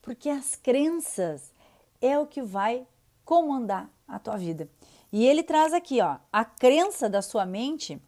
porque 0.00 0.30
as 0.30 0.56
crenças 0.56 1.52
é 2.00 2.18
o 2.18 2.26
que 2.26 2.40
vai 2.40 2.86
comandar 3.22 3.90
a 4.08 4.18
tua 4.18 4.38
vida. 4.38 4.66
E 5.12 5.26
ele 5.26 5.42
traz 5.42 5.74
aqui, 5.74 6.00
ó, 6.00 6.16
a 6.32 6.42
crença 6.42 7.10
da 7.10 7.20
sua 7.20 7.44
mente 7.44 8.00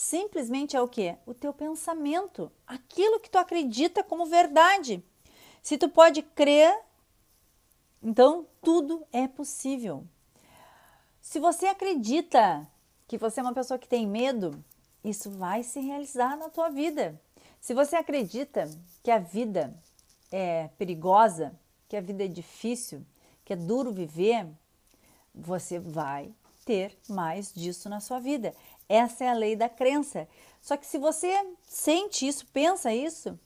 simplesmente 0.00 0.74
é 0.74 0.80
o 0.80 0.88
que? 0.88 1.14
O 1.26 1.34
teu 1.34 1.52
pensamento, 1.52 2.50
aquilo 2.66 3.20
que 3.20 3.28
tu 3.28 3.36
acredita 3.36 4.02
como 4.02 4.24
verdade. 4.24 5.04
Se 5.62 5.76
tu 5.76 5.90
pode 5.90 6.22
crer, 6.22 6.74
então 8.02 8.46
tudo 8.62 9.06
é 9.12 9.28
possível. 9.28 10.06
Se 11.20 11.38
você 11.38 11.66
acredita 11.66 12.66
que 13.06 13.18
você 13.18 13.40
é 13.40 13.42
uma 13.42 13.52
pessoa 13.52 13.78
que 13.78 13.86
tem 13.86 14.06
medo, 14.06 14.64
isso 15.04 15.30
vai 15.30 15.62
se 15.62 15.80
realizar 15.80 16.34
na 16.34 16.48
tua 16.48 16.70
vida. 16.70 17.20
Se 17.60 17.74
você 17.74 17.96
acredita 17.96 18.70
que 19.02 19.10
a 19.10 19.18
vida 19.18 19.78
é 20.32 20.68
perigosa, 20.78 21.54
que 21.86 21.96
a 21.96 22.00
vida 22.00 22.24
é 22.24 22.28
difícil, 22.28 23.04
que 23.44 23.52
é 23.52 23.56
duro 23.56 23.92
viver, 23.92 24.48
você 25.34 25.78
vai 25.78 26.32
ter 26.64 26.96
mais 27.08 27.52
disso 27.52 27.88
na 27.88 28.00
sua 28.00 28.20
vida. 28.20 28.54
Essa 28.90 29.22
é 29.22 29.28
a 29.28 29.34
lei 29.34 29.54
da 29.54 29.68
crença. 29.68 30.26
Só 30.60 30.76
que 30.76 30.84
se 30.84 30.98
você 30.98 31.32
sente 31.62 32.26
isso, 32.26 32.44
pensa 32.46 32.92
isso, 32.92 33.38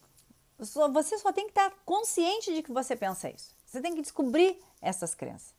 você 0.58 1.18
só 1.18 1.34
tem 1.34 1.44
que 1.44 1.50
estar 1.50 1.70
consciente 1.84 2.54
de 2.54 2.62
que 2.62 2.72
você 2.72 2.96
pensa 2.96 3.28
isso. 3.28 3.54
Você 3.66 3.78
tem 3.82 3.94
que 3.94 4.00
descobrir 4.00 4.58
essas 4.80 5.14
crenças. 5.14 5.54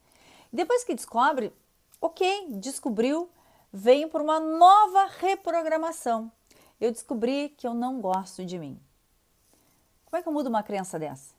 Depois 0.52 0.84
que 0.84 0.96
descobre, 0.96 1.54
ok, 2.02 2.48
descobriu, 2.54 3.30
venho 3.72 4.10
por 4.10 4.22
uma 4.22 4.40
nova 4.40 5.06
reprogramação. 5.20 6.32
Eu 6.82 6.92
descobri 6.92 7.50
que 7.50 7.68
eu 7.68 7.76
não 7.76 8.02
gosto 8.02 8.44
de 8.44 8.58
mim. 8.58 8.82
Como 10.06 10.18
é 10.18 10.24
que 10.24 10.28
eu 10.28 10.34
mudo 10.34 10.48
uma 10.48 10.64
crença 10.64 10.98
dessa? 10.98 11.36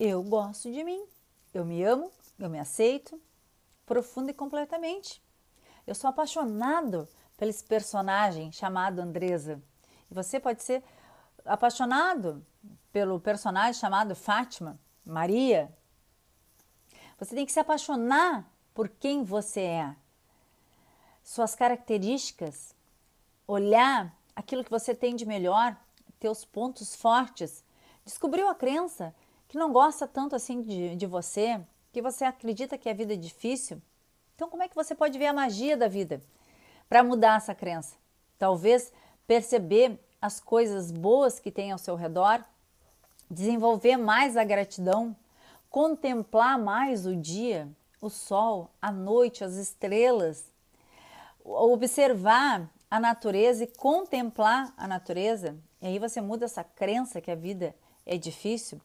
Eu 0.00 0.20
gosto 0.24 0.72
de 0.72 0.82
mim, 0.82 1.00
eu 1.54 1.64
me 1.64 1.84
amo, 1.84 2.10
eu 2.40 2.50
me 2.50 2.58
aceito, 2.58 3.20
profundo 3.86 4.30
e 4.30 4.34
completamente. 4.34 5.22
Eu 5.86 5.94
sou 5.94 6.10
apaixonado 6.10 7.08
pelo 7.38 7.50
esse 7.50 7.64
personagem 7.64 8.52
chamado 8.52 9.00
Andresa. 9.00 9.62
E 10.10 10.14
você 10.14 10.38
pode 10.38 10.62
ser 10.62 10.84
apaixonado 11.44 12.44
pelo 12.92 13.18
personagem 13.18 13.80
chamado 13.80 14.14
Fátima, 14.14 14.78
Maria. 15.06 15.72
Você 17.18 17.34
tem 17.34 17.46
que 17.46 17.52
se 17.52 17.60
apaixonar 17.60 18.46
por 18.74 18.88
quem 18.88 19.24
você 19.24 19.60
é. 19.62 19.96
Suas 21.22 21.54
características, 21.54 22.74
olhar 23.46 24.14
aquilo 24.36 24.64
que 24.64 24.70
você 24.70 24.94
tem 24.94 25.16
de 25.16 25.24
melhor, 25.24 25.76
teus 26.18 26.44
pontos 26.44 26.94
fortes. 26.94 27.64
Descobriu 28.04 28.48
a 28.48 28.54
crença 28.54 29.14
que 29.46 29.56
não 29.56 29.72
gosta 29.72 30.06
tanto 30.06 30.36
assim 30.36 30.60
de, 30.60 30.96
de 30.96 31.06
você, 31.06 31.60
que 31.92 32.02
você 32.02 32.24
acredita 32.24 32.76
que 32.76 32.88
a 32.88 32.94
vida 32.94 33.14
é 33.14 33.16
difícil, 33.16 33.80
então, 34.38 34.48
como 34.48 34.62
é 34.62 34.68
que 34.68 34.74
você 34.76 34.94
pode 34.94 35.18
ver 35.18 35.26
a 35.26 35.32
magia 35.32 35.76
da 35.76 35.88
vida 35.88 36.22
para 36.88 37.02
mudar 37.02 37.36
essa 37.36 37.54
crença? 37.54 37.96
Talvez 38.38 38.92
perceber 39.26 39.98
as 40.20 40.40
coisas 40.40 40.90
boas 40.90 41.38
que 41.38 41.50
tem 41.50 41.70
ao 41.70 41.78
seu 41.78 41.94
redor, 41.94 42.42
desenvolver 43.30 43.96
mais 43.96 44.36
a 44.36 44.44
gratidão, 44.44 45.14
contemplar 45.70 46.58
mais 46.58 47.06
o 47.06 47.14
dia, 47.14 47.68
o 48.00 48.08
sol, 48.08 48.70
a 48.80 48.90
noite, 48.90 49.44
as 49.44 49.54
estrelas, 49.54 50.50
observar 51.44 52.68
a 52.90 52.98
natureza 52.98 53.64
e 53.64 53.66
contemplar 53.66 54.72
a 54.76 54.88
natureza. 54.88 55.56
E 55.80 55.86
aí 55.86 55.98
você 55.98 56.20
muda 56.20 56.46
essa 56.46 56.64
crença 56.64 57.20
que 57.20 57.30
a 57.30 57.34
vida 57.34 57.74
é 58.06 58.16
difícil. 58.16 58.80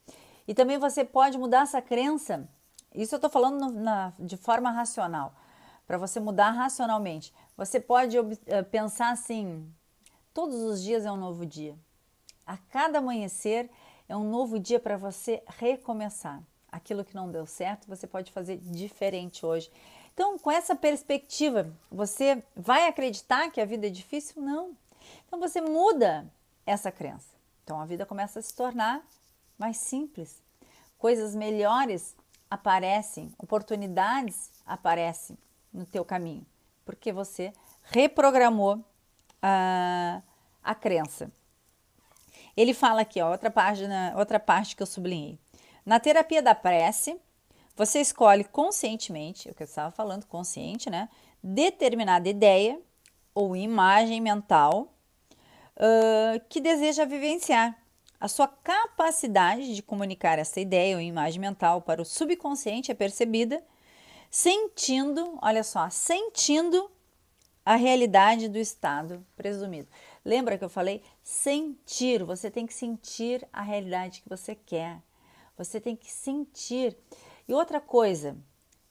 E 0.48 0.53
também 0.53 0.77
você 0.77 1.05
pode 1.05 1.38
mudar 1.38 1.62
essa 1.62 1.81
crença. 1.81 2.48
Isso 2.93 3.15
eu 3.15 3.17
estou 3.17 3.29
falando 3.29 3.72
na, 3.72 4.13
de 4.19 4.36
forma 4.36 4.69
racional 4.69 5.33
para 5.93 6.00
você 6.00 6.19
mudar 6.19 6.50
racionalmente. 6.50 7.31
Você 7.55 7.79
pode 7.79 8.17
uh, 8.17 8.33
pensar 8.71 9.12
assim: 9.12 9.71
todos 10.33 10.55
os 10.55 10.81
dias 10.81 11.05
é 11.05 11.12
um 11.12 11.17
novo 11.17 11.45
dia. 11.45 11.77
A 12.47 12.57
cada 12.57 12.97
amanhecer 12.97 13.69
é 14.09 14.17
um 14.17 14.27
novo 14.27 14.57
dia 14.57 14.79
para 14.79 14.97
você 14.97 15.43
recomeçar. 15.45 16.41
Aquilo 16.71 17.05
que 17.05 17.13
não 17.13 17.31
deu 17.31 17.45
certo, 17.45 17.88
você 17.88 18.07
pode 18.07 18.31
fazer 18.31 18.57
diferente 18.57 19.45
hoje. 19.45 19.71
Então, 20.15 20.39
com 20.39 20.50
essa 20.50 20.75
perspectiva, 20.75 21.71
você 21.91 22.43
vai 22.55 22.88
acreditar 22.88 23.51
que 23.51 23.62
a 23.62 23.65
vida 23.65 23.85
é 23.85 23.91
difícil? 23.91 24.41
Não. 24.41 24.75
Então, 25.27 25.39
você 25.39 25.62
muda 25.62 26.25
essa 26.65 26.91
crença. 26.91 27.29
Então, 27.63 27.79
a 27.79 27.85
vida 27.85 28.03
começa 28.03 28.39
a 28.39 28.41
se 28.41 28.55
tornar 28.55 29.05
mais 29.59 29.77
simples. 29.77 30.41
Coisas 30.97 31.35
melhores 31.35 32.15
aparecem, 32.50 33.31
oportunidades 33.38 34.50
aparecem 34.65 35.38
no 35.73 35.85
teu 35.85 36.05
caminho, 36.05 36.45
porque 36.85 37.11
você 37.11 37.51
reprogramou 37.81 38.83
a, 39.41 40.21
a 40.63 40.75
crença. 40.75 41.31
Ele 42.55 42.73
fala 42.73 43.01
aqui, 43.01 43.19
ó, 43.21 43.31
outra 43.31 43.49
página, 43.49 44.13
outra 44.15 44.39
parte 44.39 44.75
que 44.75 44.83
eu 44.83 44.87
sublinhei. 44.87 45.39
Na 45.85 45.99
terapia 45.99 46.41
da 46.41 46.53
prece, 46.53 47.19
você 47.75 47.99
escolhe 47.99 48.43
conscientemente, 48.43 49.49
o 49.49 49.55
que 49.55 49.63
eu 49.63 49.65
estava 49.65 49.91
falando, 49.91 50.25
consciente, 50.27 50.89
né? 50.89 51.09
Determinada 51.43 52.29
ideia 52.29 52.79
ou 53.33 53.55
imagem 53.55 54.21
mental 54.21 54.93
uh, 55.75 56.39
que 56.47 56.61
deseja 56.61 57.05
vivenciar. 57.05 57.77
A 58.19 58.27
sua 58.27 58.47
capacidade 58.47 59.75
de 59.75 59.81
comunicar 59.81 60.39
essa 60.39 60.59
ideia 60.59 60.95
ou 60.95 61.01
imagem 61.01 61.41
mental 61.41 61.81
para 61.81 62.01
o 62.01 62.05
subconsciente 62.05 62.91
é 62.91 62.95
percebida 62.95 63.61
sentindo, 64.33 65.37
olha 65.43 65.63
só, 65.63 65.91
sentindo 65.91 66.89
a 67.63 67.75
realidade 67.75 68.49
do 68.49 68.57
estado 68.57 69.23
presumido. 69.35 69.87
Lembra 70.25 70.57
que 70.57 70.63
eu 70.63 70.69
falei? 70.69 71.03
Sentir, 71.21 72.23
você 72.23 72.49
tem 72.49 72.65
que 72.65 72.73
sentir 72.73 73.47
a 73.53 73.61
realidade 73.61 74.23
que 74.23 74.27
você 74.27 74.55
quer. 74.55 74.99
Você 75.55 75.79
tem 75.79 75.95
que 75.95 76.11
sentir. 76.11 76.97
E 77.47 77.53
outra 77.53 77.79
coisa, 77.79 78.35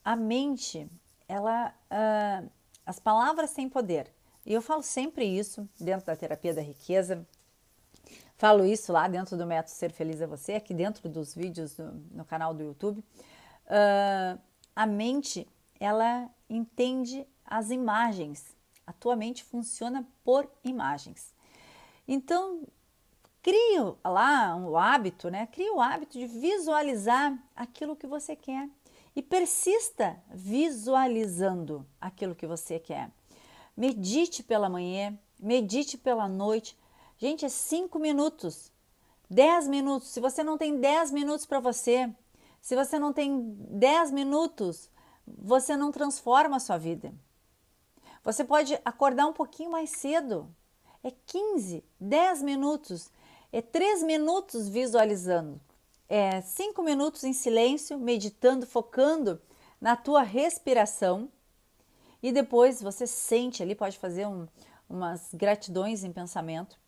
a 0.04 0.14
mente, 0.14 0.88
ela, 1.26 1.74
uh, 1.90 2.48
as 2.86 3.00
palavras 3.00 3.52
têm 3.52 3.68
poder. 3.68 4.14
E 4.46 4.52
eu 4.52 4.62
falo 4.62 4.80
sempre 4.80 5.24
isso 5.24 5.68
dentro 5.80 6.06
da 6.06 6.14
terapia 6.14 6.54
da 6.54 6.62
riqueza. 6.62 7.26
Falo 8.36 8.64
isso 8.64 8.92
lá 8.92 9.08
dentro 9.08 9.36
do 9.36 9.44
método 9.44 9.74
Ser 9.74 9.90
Feliz 9.90 10.20
é 10.20 10.26
Você, 10.28 10.52
aqui 10.52 10.72
dentro 10.72 11.08
dos 11.08 11.34
vídeos 11.34 11.74
do, 11.74 11.92
no 12.12 12.24
canal 12.24 12.54
do 12.54 12.62
YouTube. 12.62 13.00
Uh, 13.66 14.51
a 14.74 14.86
mente, 14.86 15.46
ela 15.78 16.30
entende 16.48 17.26
as 17.44 17.70
imagens. 17.70 18.56
A 18.86 18.92
tua 18.92 19.14
mente 19.14 19.44
funciona 19.44 20.06
por 20.24 20.50
imagens. 20.64 21.34
Então, 22.06 22.62
crie 23.42 23.78
lá 24.04 24.56
o 24.56 24.76
hábito, 24.76 25.30
né? 25.30 25.46
Crie 25.46 25.70
o 25.70 25.80
hábito 25.80 26.18
de 26.18 26.26
visualizar 26.26 27.38
aquilo 27.54 27.96
que 27.96 28.06
você 28.06 28.34
quer 28.34 28.68
e 29.14 29.22
persista 29.22 30.18
visualizando 30.30 31.86
aquilo 32.00 32.34
que 32.34 32.46
você 32.46 32.78
quer. 32.78 33.10
Medite 33.76 34.42
pela 34.42 34.68
manhã, 34.68 35.18
medite 35.38 35.98
pela 35.98 36.28
noite. 36.28 36.76
Gente, 37.18 37.44
é 37.44 37.48
cinco 37.48 37.98
minutos, 37.98 38.72
dez 39.28 39.68
minutos. 39.68 40.08
Se 40.08 40.20
você 40.20 40.42
não 40.42 40.58
tem 40.58 40.80
dez 40.80 41.10
minutos 41.10 41.46
para 41.46 41.60
você, 41.60 42.12
se 42.62 42.76
você 42.76 42.96
não 42.96 43.12
tem 43.12 43.56
10 43.70 44.12
minutos, 44.12 44.88
você 45.26 45.76
não 45.76 45.90
transforma 45.90 46.56
a 46.56 46.60
sua 46.60 46.78
vida. 46.78 47.12
Você 48.22 48.44
pode 48.44 48.78
acordar 48.84 49.26
um 49.26 49.32
pouquinho 49.32 49.72
mais 49.72 49.90
cedo. 49.90 50.48
É 51.02 51.10
15, 51.26 51.84
10 52.00 52.42
minutos, 52.42 53.10
é 53.50 53.60
3 53.60 54.04
minutos 54.04 54.68
visualizando, 54.68 55.60
é 56.08 56.40
5 56.40 56.80
minutos 56.84 57.24
em 57.24 57.32
silêncio, 57.32 57.98
meditando, 57.98 58.64
focando 58.64 59.42
na 59.80 59.96
tua 59.96 60.22
respiração. 60.22 61.28
E 62.22 62.30
depois 62.30 62.80
você 62.80 63.04
sente 63.04 63.60
ali, 63.60 63.74
pode 63.74 63.98
fazer 63.98 64.28
um, 64.28 64.46
umas 64.88 65.34
gratidões 65.34 66.04
em 66.04 66.12
pensamento, 66.12 66.78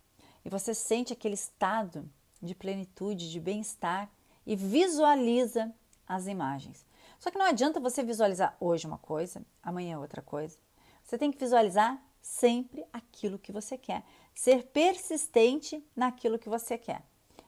e 0.44 0.48
você 0.48 0.72
sente 0.72 1.12
aquele 1.12 1.34
estado 1.34 2.08
de 2.40 2.54
plenitude, 2.54 3.32
de 3.32 3.40
bem-estar 3.40 4.08
e 4.46 4.56
visualiza 4.56 5.72
as 6.06 6.26
imagens. 6.26 6.84
Só 7.18 7.30
que 7.30 7.38
não 7.38 7.46
adianta 7.46 7.80
você 7.80 8.02
visualizar 8.02 8.56
hoje 8.60 8.86
uma 8.86 8.98
coisa, 8.98 9.44
amanhã 9.62 9.98
outra 9.98 10.20
coisa. 10.20 10.58
Você 11.02 11.16
tem 11.16 11.30
que 11.30 11.38
visualizar 11.38 12.02
sempre 12.20 12.84
aquilo 12.92 13.38
que 13.38 13.52
você 13.52 13.76
quer, 13.76 14.04
ser 14.34 14.64
persistente 14.64 15.84
naquilo 15.94 16.38
que 16.38 16.48
você 16.48 16.78
quer. 16.78 17.02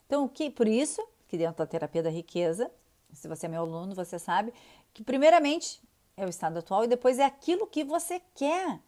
Então, 0.06 0.24
o 0.24 0.28
que 0.28 0.50
por 0.50 0.68
isso 0.68 1.06
que 1.26 1.36
dentro 1.36 1.58
da 1.58 1.66
terapia 1.66 2.02
da 2.02 2.10
riqueza, 2.10 2.70
se 3.12 3.26
você 3.26 3.46
é 3.46 3.48
meu 3.48 3.62
aluno, 3.62 3.94
você 3.94 4.18
sabe 4.18 4.52
que 4.92 5.02
primeiramente 5.02 5.82
é 6.16 6.24
o 6.24 6.28
estado 6.28 6.58
atual 6.58 6.84
e 6.84 6.88
depois 6.88 7.18
é 7.18 7.24
aquilo 7.24 7.66
que 7.66 7.84
você 7.84 8.20
quer. 8.34 8.80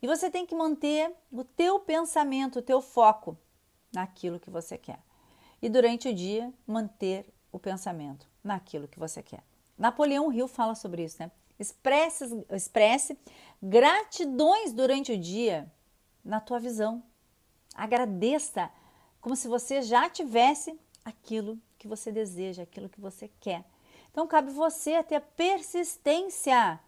E 0.00 0.06
você 0.06 0.30
tem 0.30 0.46
que 0.46 0.54
manter 0.54 1.14
o 1.30 1.44
teu 1.44 1.78
pensamento, 1.80 2.58
o 2.58 2.62
teu 2.62 2.80
foco 2.80 3.36
naquilo 3.92 4.40
que 4.40 4.50
você 4.50 4.76
quer. 4.76 5.00
E 5.60 5.68
durante 5.68 6.08
o 6.08 6.14
dia 6.14 6.52
manter 6.66 7.26
o 7.52 7.58
pensamento 7.58 8.26
naquilo 8.42 8.88
que 8.88 8.98
você 8.98 9.22
quer. 9.22 9.44
Napoleão 9.78 10.32
Hill 10.32 10.48
fala 10.48 10.74
sobre 10.74 11.04
isso, 11.04 11.18
né? 11.20 11.30
Expresse, 11.58 12.24
expresse 12.50 13.16
gratidões 13.62 14.72
durante 14.72 15.12
o 15.12 15.18
dia 15.18 15.70
na 16.24 16.40
tua 16.40 16.58
visão. 16.58 17.02
Agradeça 17.74 18.70
como 19.20 19.36
se 19.36 19.46
você 19.46 19.82
já 19.82 20.08
tivesse 20.08 20.78
aquilo 21.04 21.58
que 21.78 21.86
você 21.86 22.10
deseja, 22.10 22.62
aquilo 22.62 22.88
que 22.88 23.00
você 23.00 23.30
quer. 23.40 23.64
Então 24.10 24.26
cabe 24.26 24.50
você 24.50 25.02
ter 25.02 25.16
a 25.16 25.20
persistência, 25.20 26.80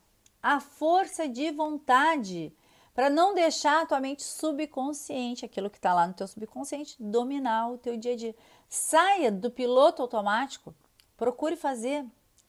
a 0.43 0.61
força 0.61 1.29
de 1.29 1.51
vontade 1.51 2.53
para 2.95 3.11
não 3.11 3.35
deixar 3.35 3.83
a 3.83 3.87
tua 3.87 3.99
mente 3.99 4.23
subconsciente, 4.23 5.45
aquilo 5.45 5.69
que 5.69 5.79
está 5.79 5.93
lá 5.93 6.07
no 6.07 6.15
teu 6.15 6.29
subconsciente, 6.29 6.97
dominar 7.01 7.71
o 7.73 7.79
teu 7.79 7.97
dia 7.97 8.13
a 8.13 8.17
dia. 8.17 8.37
Saia 8.69 9.31
do 9.31 9.51
piloto 9.51 10.03
automático, 10.03 10.75
procure 11.17 11.57
fazer 11.57 12.05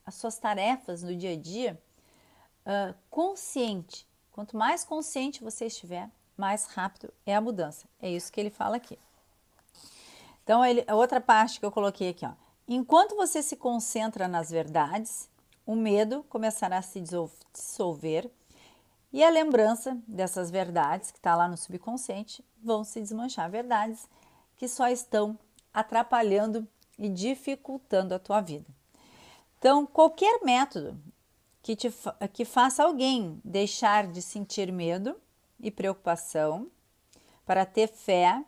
as 0.05 0.15
suas 0.15 0.37
tarefas 0.37 1.03
no 1.03 1.15
dia 1.15 1.33
a 1.33 1.35
dia 1.35 1.81
uh, 2.65 2.95
consciente. 3.09 4.07
Quanto 4.31 4.57
mais 4.57 4.83
consciente 4.83 5.43
você 5.43 5.65
estiver, 5.65 6.09
mais 6.35 6.65
rápido 6.65 7.13
é 7.25 7.35
a 7.35 7.41
mudança. 7.41 7.87
É 8.01 8.09
isso 8.09 8.31
que 8.31 8.39
ele 8.39 8.49
fala 8.49 8.75
aqui. 8.75 8.99
Então, 10.43 10.63
ele, 10.63 10.83
a 10.87 10.95
outra 10.95 11.19
parte 11.19 11.59
que 11.59 11.65
eu 11.65 11.71
coloquei 11.71 12.09
aqui, 12.09 12.25
ó. 12.25 12.33
Enquanto 12.67 13.15
você 13.15 13.41
se 13.41 13.55
concentra 13.55 14.27
nas 14.27 14.49
verdades, 14.49 15.29
o 15.65 15.75
medo 15.75 16.23
começará 16.29 16.77
a 16.77 16.81
se 16.81 16.99
dissolver 16.99 18.29
e 19.13 19.23
a 19.23 19.29
lembrança 19.29 19.97
dessas 20.07 20.51
verdades 20.51 21.09
que 21.11 21.17
está 21.17 21.35
lá 21.35 21.47
no 21.47 21.57
subconsciente 21.57 22.43
vão 22.61 22.83
se 22.83 22.99
desmanchar. 22.99 23.49
Verdades 23.49 24.09
que 24.57 24.67
só 24.67 24.87
estão 24.87 25.37
atrapalhando 25.75 26.65
e 26.97 27.09
dificultando 27.09 28.15
a 28.15 28.19
tua 28.19 28.39
vida. 28.39 28.65
Então, 29.59 29.85
qualquer 29.85 30.39
método 30.41 30.97
que, 31.61 31.75
te, 31.75 31.91
que 32.31 32.45
faça 32.45 32.83
alguém 32.83 33.41
deixar 33.43 34.07
de 34.07 34.21
sentir 34.21 34.71
medo 34.71 35.19
e 35.59 35.69
preocupação 35.69 36.71
para 37.45 37.65
ter 37.65 37.87
fé, 37.87 38.43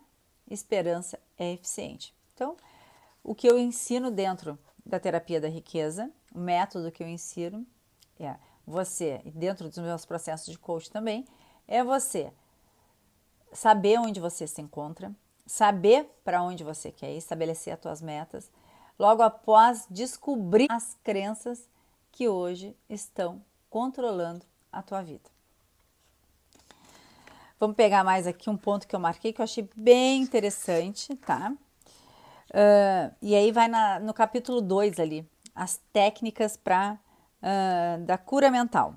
esperança 0.50 1.18
é 1.36 1.52
eficiente. 1.52 2.14
Então, 2.34 2.56
o 3.22 3.34
que 3.34 3.46
eu 3.46 3.58
ensino 3.58 4.10
dentro 4.10 4.58
da 4.86 4.98
terapia 4.98 5.40
da 5.40 5.48
riqueza, 5.48 6.10
o 6.34 6.38
método 6.38 6.90
que 6.90 7.02
eu 7.02 7.08
ensino 7.08 7.66
é 8.18 8.36
você, 8.66 9.20
dentro 9.34 9.68
dos 9.68 9.78
meus 9.78 10.06
processos 10.06 10.50
de 10.50 10.58
coach 10.58 10.90
também, 10.90 11.26
é 11.66 11.84
você 11.84 12.32
saber 13.52 13.98
onde 13.98 14.20
você 14.20 14.46
se 14.46 14.60
encontra, 14.60 15.14
saber 15.48 16.06
para 16.22 16.42
onde 16.42 16.62
você 16.62 16.92
quer 16.92 17.10
ir, 17.10 17.16
estabelecer 17.16 17.72
as 17.72 17.80
suas 17.80 18.02
metas, 18.02 18.50
logo 18.98 19.22
após 19.22 19.86
descobrir 19.88 20.66
as 20.70 20.94
crenças 21.02 21.66
que 22.12 22.28
hoje 22.28 22.76
estão 22.88 23.42
controlando 23.70 24.44
a 24.70 24.82
tua 24.82 25.02
vida. 25.02 25.30
Vamos 27.58 27.76
pegar 27.76 28.04
mais 28.04 28.26
aqui 28.26 28.50
um 28.50 28.56
ponto 28.56 28.86
que 28.86 28.94
eu 28.94 29.00
marquei 29.00 29.32
que 29.32 29.40
eu 29.40 29.44
achei 29.44 29.68
bem 29.74 30.20
interessante, 30.20 31.16
tá? 31.16 31.52
Uh, 32.50 33.14
e 33.22 33.34
aí 33.34 33.50
vai 33.50 33.68
na, 33.68 33.98
no 33.98 34.12
capítulo 34.12 34.60
2 34.60 35.00
ali, 35.00 35.26
as 35.54 35.80
técnicas 35.92 36.56
para 36.56 36.98
uh, 37.42 38.04
da 38.04 38.18
cura 38.18 38.50
mental. 38.50 38.94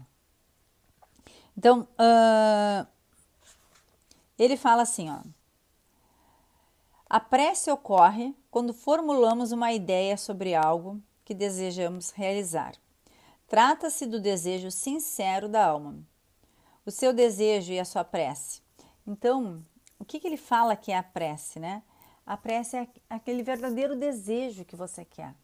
Então, 1.57 1.87
uh, 1.97 2.85
ele 4.37 4.57
fala 4.57 4.81
assim, 4.81 5.09
ó. 5.09 5.21
A 7.13 7.19
prece 7.19 7.69
ocorre 7.69 8.33
quando 8.49 8.73
formulamos 8.73 9.51
uma 9.51 9.73
ideia 9.73 10.15
sobre 10.15 10.55
algo 10.55 10.97
que 11.25 11.33
desejamos 11.33 12.11
realizar. 12.11 12.71
Trata-se 13.49 14.05
do 14.05 14.17
desejo 14.17 14.71
sincero 14.71 15.49
da 15.49 15.65
alma, 15.65 15.99
o 16.85 16.89
seu 16.89 17.11
desejo 17.11 17.73
e 17.73 17.79
a 17.81 17.83
sua 17.83 18.05
prece. 18.05 18.61
Então, 19.05 19.61
o 19.99 20.05
que, 20.05 20.21
que 20.21 20.27
ele 20.27 20.37
fala 20.37 20.73
que 20.73 20.89
é 20.89 20.97
a 20.97 21.03
prece, 21.03 21.59
né? 21.59 21.83
A 22.25 22.37
prece 22.37 22.77
é 22.77 22.87
aquele 23.09 23.43
verdadeiro 23.43 23.93
desejo 23.93 24.63
que 24.63 24.77
você 24.77 25.03
quer. 25.03 25.35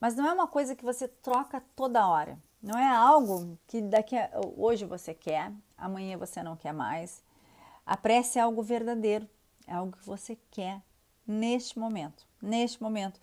Mas 0.00 0.16
não 0.16 0.26
é 0.26 0.32
uma 0.32 0.48
coisa 0.48 0.74
que 0.74 0.84
você 0.84 1.06
troca 1.06 1.62
toda 1.76 2.08
hora. 2.08 2.36
Não 2.60 2.76
é 2.76 2.88
algo 2.88 3.56
que 3.68 3.80
daqui 3.80 4.18
a, 4.18 4.28
hoje 4.56 4.84
você 4.84 5.14
quer, 5.14 5.52
amanhã 5.78 6.18
você 6.18 6.42
não 6.42 6.56
quer 6.56 6.72
mais. 6.72 7.22
A 7.86 7.96
prece 7.96 8.40
é 8.40 8.42
algo 8.42 8.64
verdadeiro, 8.64 9.28
é 9.66 9.74
algo 9.74 9.96
que 9.96 10.06
você 10.06 10.38
quer 10.50 10.82
neste 11.26 11.78
momento, 11.78 12.26
neste 12.40 12.82
momento. 12.82 13.20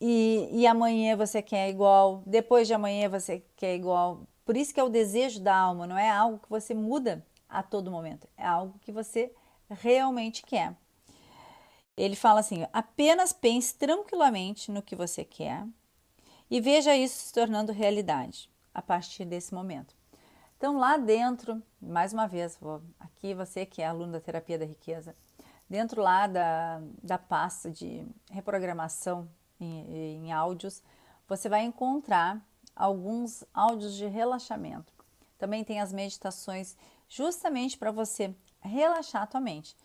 E, 0.00 0.48
e 0.52 0.66
amanhã 0.66 1.16
você 1.16 1.42
quer 1.42 1.68
igual, 1.68 2.22
depois 2.26 2.66
de 2.66 2.74
amanhã 2.74 3.08
você 3.08 3.44
quer 3.56 3.74
igual. 3.74 4.26
Por 4.44 4.56
isso 4.56 4.72
que 4.72 4.80
é 4.80 4.84
o 4.84 4.88
desejo 4.88 5.40
da 5.40 5.54
alma, 5.54 5.86
não 5.86 5.98
é 5.98 6.08
algo 6.08 6.38
que 6.38 6.48
você 6.48 6.72
muda 6.72 7.24
a 7.48 7.62
todo 7.62 7.90
momento, 7.90 8.26
é 8.36 8.46
algo 8.46 8.78
que 8.80 8.92
você 8.92 9.32
realmente 9.68 10.42
quer. 10.42 10.74
Ele 11.96 12.16
fala 12.16 12.40
assim: 12.40 12.66
apenas 12.72 13.32
pense 13.32 13.74
tranquilamente 13.76 14.70
no 14.70 14.82
que 14.82 14.96
você 14.96 15.24
quer 15.24 15.66
e 16.50 16.60
veja 16.60 16.96
isso 16.96 17.26
se 17.26 17.32
tornando 17.32 17.72
realidade 17.72 18.50
a 18.72 18.80
partir 18.80 19.24
desse 19.24 19.52
momento. 19.52 19.94
Então, 20.56 20.78
lá 20.78 20.96
dentro, 20.96 21.62
mais 21.80 22.12
uma 22.12 22.26
vez, 22.26 22.56
vou, 22.60 22.82
aqui 22.98 23.34
você 23.34 23.64
que 23.64 23.80
é 23.80 23.86
aluno 23.86 24.12
da 24.12 24.20
terapia 24.20 24.58
da 24.58 24.64
riqueza, 24.64 25.16
dentro 25.70 26.02
lá 26.02 26.26
da, 26.26 26.82
da 27.00 27.16
pasta 27.16 27.70
de 27.70 28.04
reprogramação 28.28 29.30
em, 29.60 30.26
em 30.26 30.32
áudios, 30.32 30.82
você 31.28 31.48
vai 31.48 31.62
encontrar 31.62 32.44
alguns 32.74 33.44
áudios 33.54 33.94
de 33.94 34.06
relaxamento. 34.06 34.92
Também 35.38 35.62
tem 35.62 35.80
as 35.80 35.92
meditações 35.92 36.76
justamente 37.08 37.78
para 37.78 37.92
você 37.92 38.34
relaxar 38.60 39.22
a 39.22 39.26
tua 39.26 39.40
mente. 39.40 39.76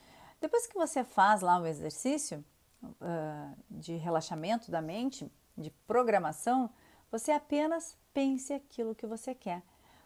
Depois 0.41 0.65
que 0.65 0.73
você 0.73 1.03
faz 1.03 1.41
lá 1.41 1.59
o 1.59 1.67
exercício 1.67 2.43
uh, 2.83 3.55
de 3.69 3.95
relaxamento 3.95 4.71
da 4.71 4.81
mente, 4.81 5.31
de 5.55 5.69
programação, 5.87 6.69
você 7.11 7.31
apenas 7.31 7.95
pense 8.11 8.53
aquilo 8.53 8.95
que 8.95 9.05
você 9.05 9.35
quer, 9.35 9.61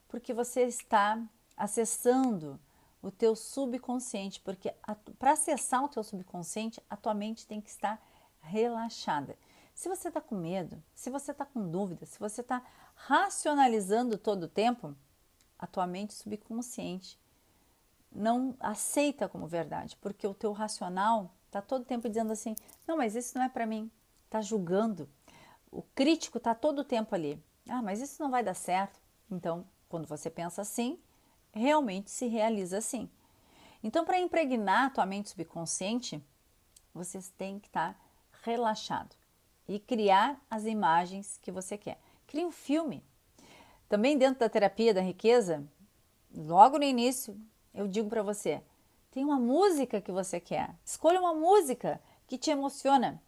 porque 0.07 0.33
você 0.33 0.63
está 0.63 1.21
acessando 1.55 2.59
o 3.01 3.09
teu 3.11 3.35
subconsciente, 3.35 4.39
porque 4.41 4.73
para 5.17 5.31
acessar 5.31 5.83
o 5.83 5.89
teu 5.89 6.03
subconsciente, 6.03 6.81
a 6.89 6.97
tua 6.97 7.13
mente 7.13 7.47
tem 7.47 7.61
que 7.61 7.69
estar 7.69 8.01
relaxada. 8.41 9.37
Se 9.73 9.87
você 9.87 10.09
está 10.09 10.19
com 10.19 10.35
medo, 10.35 10.83
se 10.93 11.09
você 11.09 11.31
está 11.31 11.45
com 11.45 11.69
dúvida, 11.69 12.05
se 12.05 12.19
você 12.19 12.41
está 12.41 12.61
racionalizando 12.95 14.17
todo 14.17 14.43
o 14.43 14.49
tempo, 14.49 14.93
a 15.57 15.65
tua 15.65 15.87
mente 15.87 16.13
subconsciente 16.13 17.17
não 18.11 18.55
aceita 18.59 19.29
como 19.29 19.47
verdade, 19.47 19.95
porque 19.97 20.27
o 20.27 20.33
teu 20.33 20.51
racional 20.51 21.33
está 21.45 21.61
todo 21.61 21.85
tempo 21.85 22.09
dizendo 22.09 22.33
assim: 22.33 22.55
não, 22.87 22.97
mas 22.97 23.15
isso 23.15 23.37
não 23.37 23.45
é 23.45 23.49
para 23.49 23.65
mim, 23.65 23.89
está 24.25 24.41
julgando. 24.41 25.09
O 25.71 25.81
crítico 25.81 26.37
está 26.37 26.53
todo 26.53 26.79
o 26.79 26.83
tempo 26.83 27.13
ali: 27.15 27.41
ah, 27.67 27.81
mas 27.81 28.01
isso 28.01 28.21
não 28.21 28.31
vai 28.31 28.43
dar 28.43 28.55
certo. 28.55 28.99
Então, 29.29 29.65
quando 29.87 30.07
você 30.07 30.29
pensa 30.29 30.61
assim, 30.61 30.99
realmente 31.51 32.11
se 32.11 32.27
realiza 32.27 32.77
assim. 32.77 33.09
Então, 33.83 34.05
para 34.05 34.19
impregnar 34.19 34.85
a 34.85 34.89
tua 34.89 35.05
mente 35.05 35.29
subconsciente, 35.29 36.21
você 36.93 37.19
tem 37.37 37.59
que 37.59 37.67
estar 37.67 37.93
tá 37.93 37.99
relaxado 38.43 39.15
e 39.67 39.79
criar 39.79 40.39
as 40.49 40.65
imagens 40.65 41.39
que 41.41 41.51
você 41.51 41.77
quer. 41.77 41.99
Crie 42.27 42.45
um 42.45 42.51
filme. 42.51 43.03
Também 43.87 44.17
dentro 44.17 44.39
da 44.39 44.49
terapia 44.49 44.93
da 44.93 45.01
riqueza, 45.01 45.63
logo 46.35 46.77
no 46.77 46.83
início, 46.83 47.39
eu 47.73 47.87
digo 47.87 48.09
para 48.09 48.21
você: 48.21 48.61
tem 49.11 49.23
uma 49.23 49.39
música 49.39 50.01
que 50.01 50.11
você 50.11 50.39
quer. 50.39 50.75
Escolha 50.83 51.19
uma 51.19 51.33
música 51.33 52.01
que 52.27 52.37
te 52.37 52.51
emociona, 52.51 53.21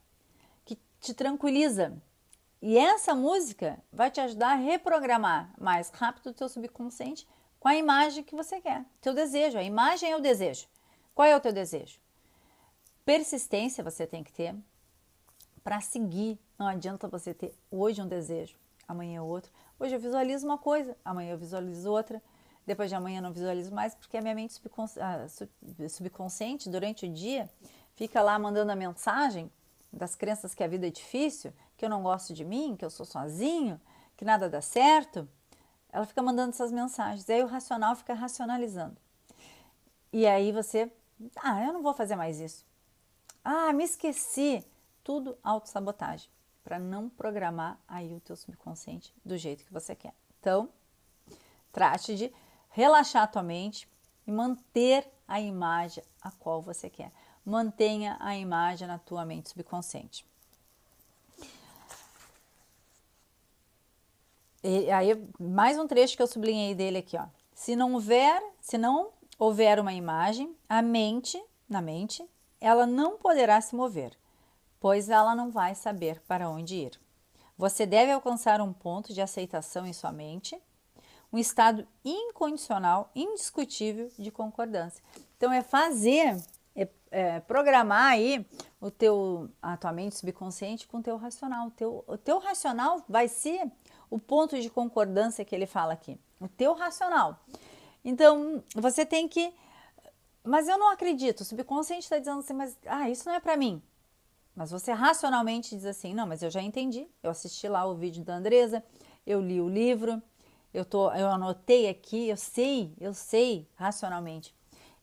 que 0.65 0.77
te 0.99 1.13
tranquiliza. 1.13 1.97
E 2.61 2.77
essa 2.77 3.15
música 3.15 3.81
vai 3.91 4.11
te 4.11 4.21
ajudar 4.21 4.51
a 4.51 4.55
reprogramar 4.55 5.51
mais 5.59 5.89
rápido 5.89 6.27
o 6.27 6.33
teu 6.33 6.47
subconsciente 6.47 7.27
com 7.61 7.67
a 7.67 7.75
imagem 7.75 8.23
que 8.23 8.35
você 8.35 8.59
quer, 8.59 8.83
teu 8.99 9.13
desejo. 9.13 9.55
A 9.55 9.63
imagem 9.63 10.11
é 10.11 10.17
o 10.17 10.19
desejo. 10.19 10.67
Qual 11.13 11.27
é 11.27 11.35
o 11.35 11.39
teu 11.39 11.53
desejo? 11.53 11.99
Persistência 13.05 13.83
você 13.83 14.07
tem 14.07 14.23
que 14.23 14.33
ter, 14.33 14.55
para 15.63 15.79
seguir. 15.79 16.39
Não 16.57 16.65
adianta 16.65 17.07
você 17.07 17.35
ter 17.35 17.55
hoje 17.69 18.01
um 18.01 18.07
desejo, 18.07 18.57
amanhã 18.87 19.21
outro. 19.21 19.51
Hoje 19.79 19.93
eu 19.93 19.99
visualizo 19.99 20.43
uma 20.43 20.57
coisa, 20.57 20.97
amanhã 21.05 21.33
eu 21.33 21.37
visualizo 21.37 21.91
outra, 21.91 22.19
depois 22.65 22.89
de 22.89 22.95
amanhã 22.95 23.19
eu 23.19 23.23
não 23.23 23.31
visualizo 23.31 23.71
mais, 23.71 23.93
porque 23.93 24.17
a 24.17 24.21
minha 24.21 24.33
mente 24.33 24.59
subconsciente, 25.87 26.67
durante 26.67 27.05
o 27.05 27.13
dia, 27.13 27.47
fica 27.93 28.23
lá 28.23 28.39
mandando 28.39 28.71
a 28.71 28.75
mensagem 28.75 29.51
das 29.93 30.15
crenças 30.15 30.55
que 30.55 30.63
a 30.63 30.67
vida 30.67 30.87
é 30.87 30.89
difícil, 30.89 31.53
que 31.77 31.85
eu 31.85 31.89
não 31.89 32.01
gosto 32.01 32.33
de 32.33 32.43
mim, 32.43 32.75
que 32.75 32.83
eu 32.83 32.89
sou 32.89 33.05
sozinho, 33.05 33.79
que 34.17 34.25
nada 34.25 34.49
dá 34.49 34.61
certo. 34.61 35.29
Ela 35.91 36.05
fica 36.05 36.21
mandando 36.21 36.51
essas 36.51 36.71
mensagens. 36.71 37.27
E 37.27 37.33
aí 37.33 37.43
o 37.43 37.47
racional 37.47 37.95
fica 37.95 38.13
racionalizando. 38.13 38.97
E 40.13 40.25
aí 40.25 40.51
você, 40.51 40.91
ah, 41.37 41.63
eu 41.63 41.73
não 41.73 41.81
vou 41.81 41.93
fazer 41.93 42.15
mais 42.15 42.39
isso. 42.39 42.65
Ah, 43.43 43.73
me 43.73 43.83
esqueci 43.83 44.65
tudo 45.03 45.37
autossabotagem, 45.43 46.29
para 46.63 46.77
não 46.77 47.09
programar 47.09 47.79
aí 47.87 48.13
o 48.13 48.19
teu 48.19 48.35
subconsciente 48.35 49.13
do 49.25 49.37
jeito 49.37 49.65
que 49.65 49.73
você 49.73 49.95
quer. 49.95 50.13
Então, 50.39 50.69
trate 51.71 52.15
de 52.15 52.33
relaxar 52.69 53.23
a 53.23 53.27
tua 53.27 53.43
mente 53.43 53.89
e 54.27 54.31
manter 54.31 55.09
a 55.27 55.39
imagem 55.39 56.03
a 56.21 56.31
qual 56.31 56.61
você 56.61 56.89
quer. 56.89 57.11
Mantenha 57.43 58.17
a 58.19 58.35
imagem 58.35 58.87
na 58.87 58.99
tua 58.99 59.25
mente 59.25 59.49
subconsciente. 59.49 60.25
E 64.63 64.91
aí, 64.91 65.21
mais 65.39 65.77
um 65.77 65.87
trecho 65.87 66.15
que 66.15 66.21
eu 66.21 66.27
sublinhei 66.27 66.75
dele 66.75 66.99
aqui, 66.99 67.17
ó. 67.17 67.25
Se 67.53 67.75
não 67.75 67.93
houver, 67.93 68.41
se 68.59 68.77
não 68.77 69.09
houver 69.37 69.79
uma 69.79 69.93
imagem, 69.93 70.55
a 70.69 70.81
mente, 70.81 71.41
na 71.67 71.81
mente, 71.81 72.23
ela 72.59 72.85
não 72.85 73.17
poderá 73.17 73.59
se 73.59 73.75
mover 73.75 74.15
pois 74.81 75.09
ela 75.09 75.35
não 75.35 75.51
vai 75.51 75.75
saber 75.75 76.19
para 76.27 76.49
onde 76.49 76.75
ir. 76.75 76.99
Você 77.55 77.85
deve 77.85 78.11
alcançar 78.11 78.59
um 78.59 78.73
ponto 78.73 79.13
de 79.13 79.21
aceitação 79.21 79.85
em 79.85 79.93
sua 79.93 80.11
mente, 80.11 80.59
um 81.31 81.37
estado 81.37 81.87
incondicional, 82.03 83.09
indiscutível 83.15 84.09
de 84.17 84.31
concordância. 84.31 85.01
Então 85.37 85.53
é 85.53 85.61
fazer, 85.61 86.35
é, 86.75 86.89
é 87.11 87.39
programar 87.41 88.13
aí 88.13 88.45
o 88.81 88.89
teu, 88.89 89.49
a 89.61 89.77
tua 89.77 89.93
mente 89.93 90.15
subconsciente 90.15 90.87
com 90.87 90.97
o 90.97 91.03
teu 91.03 91.15
racional. 91.15 91.67
O 91.67 91.71
teu, 91.71 92.03
o 92.07 92.17
teu 92.17 92.39
racional 92.39 93.05
vai 93.07 93.27
ser 93.27 93.71
o 94.11 94.19
ponto 94.19 94.61
de 94.61 94.69
concordância 94.69 95.43
que 95.43 95.55
ele 95.55 95.65
fala 95.65 95.93
aqui. 95.93 96.19
O 96.39 96.47
teu 96.47 96.73
racional. 96.73 97.39
Então 98.05 98.63
você 98.75 99.03
tem 99.03 99.27
que, 99.27 99.51
mas 100.43 100.67
eu 100.67 100.77
não 100.77 100.91
acredito. 100.91 101.41
O 101.41 101.45
subconsciente 101.45 102.03
está 102.03 102.19
dizendo 102.19 102.39
assim, 102.39 102.53
mas 102.53 102.77
ah, 102.85 103.09
isso 103.09 103.27
não 103.27 103.33
é 103.33 103.39
para 103.39 103.57
mim. 103.57 103.81
Mas 104.55 104.69
você 104.69 104.91
racionalmente 104.91 105.75
diz 105.75 105.85
assim: 105.85 106.13
não, 106.13 106.27
mas 106.27 106.43
eu 106.43 106.51
já 106.51 106.61
entendi. 106.61 107.07
Eu 107.23 107.31
assisti 107.31 107.67
lá 107.67 107.85
o 107.85 107.95
vídeo 107.95 108.23
da 108.23 108.35
Andresa, 108.35 108.83
eu 109.25 109.39
li 109.39 109.61
o 109.61 109.69
livro, 109.69 110.21
eu, 110.73 110.83
tô, 110.83 111.11
eu 111.13 111.29
anotei 111.29 111.87
aqui, 111.87 112.27
eu 112.27 112.37
sei, 112.37 112.93
eu 112.99 113.13
sei 113.13 113.67
racionalmente. 113.75 114.53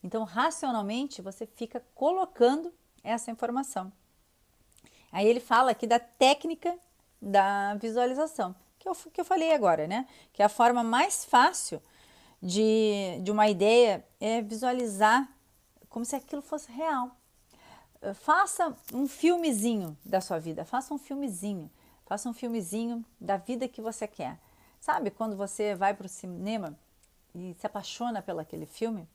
Então, 0.02 0.22
racionalmente, 0.22 1.20
você 1.20 1.46
fica 1.46 1.82
colocando 1.94 2.72
essa 3.02 3.30
informação. 3.30 3.92
Aí 5.10 5.26
ele 5.26 5.40
fala 5.40 5.70
aqui 5.70 5.86
da 5.86 5.98
técnica 5.98 6.78
da 7.20 7.74
visualização, 7.74 8.54
que 8.78 8.88
eu, 8.88 8.94
que 8.94 9.20
eu 9.20 9.24
falei 9.24 9.52
agora, 9.52 9.86
né? 9.86 10.06
Que 10.32 10.42
a 10.42 10.48
forma 10.48 10.82
mais 10.82 11.24
fácil 11.24 11.82
de, 12.42 13.20
de 13.22 13.30
uma 13.30 13.48
ideia 13.48 14.04
é 14.20 14.40
visualizar 14.40 15.28
como 15.88 16.04
se 16.04 16.14
aquilo 16.14 16.42
fosse 16.42 16.70
real. 16.70 17.10
Eh, 18.00 18.14
faça 18.14 18.76
um 18.92 19.06
filmezinho 19.08 19.96
da 20.04 20.20
sua 20.20 20.38
vida, 20.38 20.64
faça 20.64 20.94
um 20.94 20.98
filmezinho, 20.98 21.70
faça 22.06 22.28
um 22.28 22.32
filmezinho 22.32 23.04
da 23.20 23.36
vida 23.36 23.68
que 23.68 23.80
você 23.80 24.06
quer. 24.06 24.38
Sabe 24.80 25.10
quando 25.10 25.36
você 25.36 25.74
vai 25.74 25.94
para 25.94 26.06
o 26.06 26.08
cinema 26.08 26.78
e 27.34 27.54
se 27.58 27.66
apaixona 27.66 28.22
pelo 28.22 28.40
aquele 28.40 28.66
filme? 28.66 29.08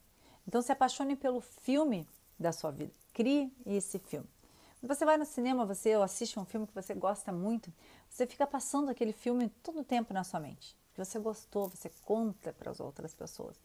Então 0.47 0.61
se 0.61 0.71
apaixone 0.71 1.15
pelo 1.15 1.39
filme 1.39 2.07
da 2.37 2.51
sua 2.51 2.71
vida. 2.71 2.91
Crie 3.13 3.53
esse 3.65 3.97
filme. 3.99 4.27
Você 4.85 5.05
vai 5.05 5.17
no 5.17 5.25
cinema, 5.25 5.65
você 5.65 5.93
assiste 5.93 6.37
um 6.37 6.43
filme 6.43 6.67
que 6.67 6.75
você 6.75 6.93
gosta 6.93 7.31
muito, 7.31 7.71
você 8.09 8.27
fica 8.27 8.45
passando 8.45 8.89
aquele 8.89 9.13
filme 9.13 9.47
todo 9.63 9.79
o 9.79 9.83
tempo 9.83 10.13
na 10.13 10.25
sua 10.25 10.41
mente. 10.41 10.75
Você 10.97 11.17
gostou, 11.19 11.69
você 11.69 11.89
conta 12.03 12.51
para 12.51 12.69
as 12.69 12.81
outras 12.81 13.13
pessoas. 13.13 13.55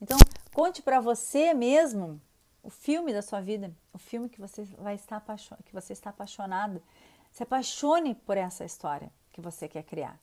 Então, 0.00 0.18
conte 0.52 0.82
para 0.82 1.00
você 1.00 1.54
mesmo 1.54 2.20
o 2.60 2.68
filme 2.68 3.12
da 3.12 3.22
sua 3.22 3.40
vida, 3.40 3.72
o 3.92 3.98
filme 3.98 4.28
que 4.28 4.40
você 4.40 4.64
vai 4.64 4.96
estar 4.96 5.24
que 5.64 5.72
você 5.72 5.92
está 5.92 6.10
apaixonado. 6.10 6.82
Se 7.30 7.44
apaixone 7.44 8.16
por 8.16 8.36
essa 8.36 8.64
história 8.64 9.12
que 9.32 9.40
você 9.40 9.68
quer 9.68 9.84
criar 9.84 10.18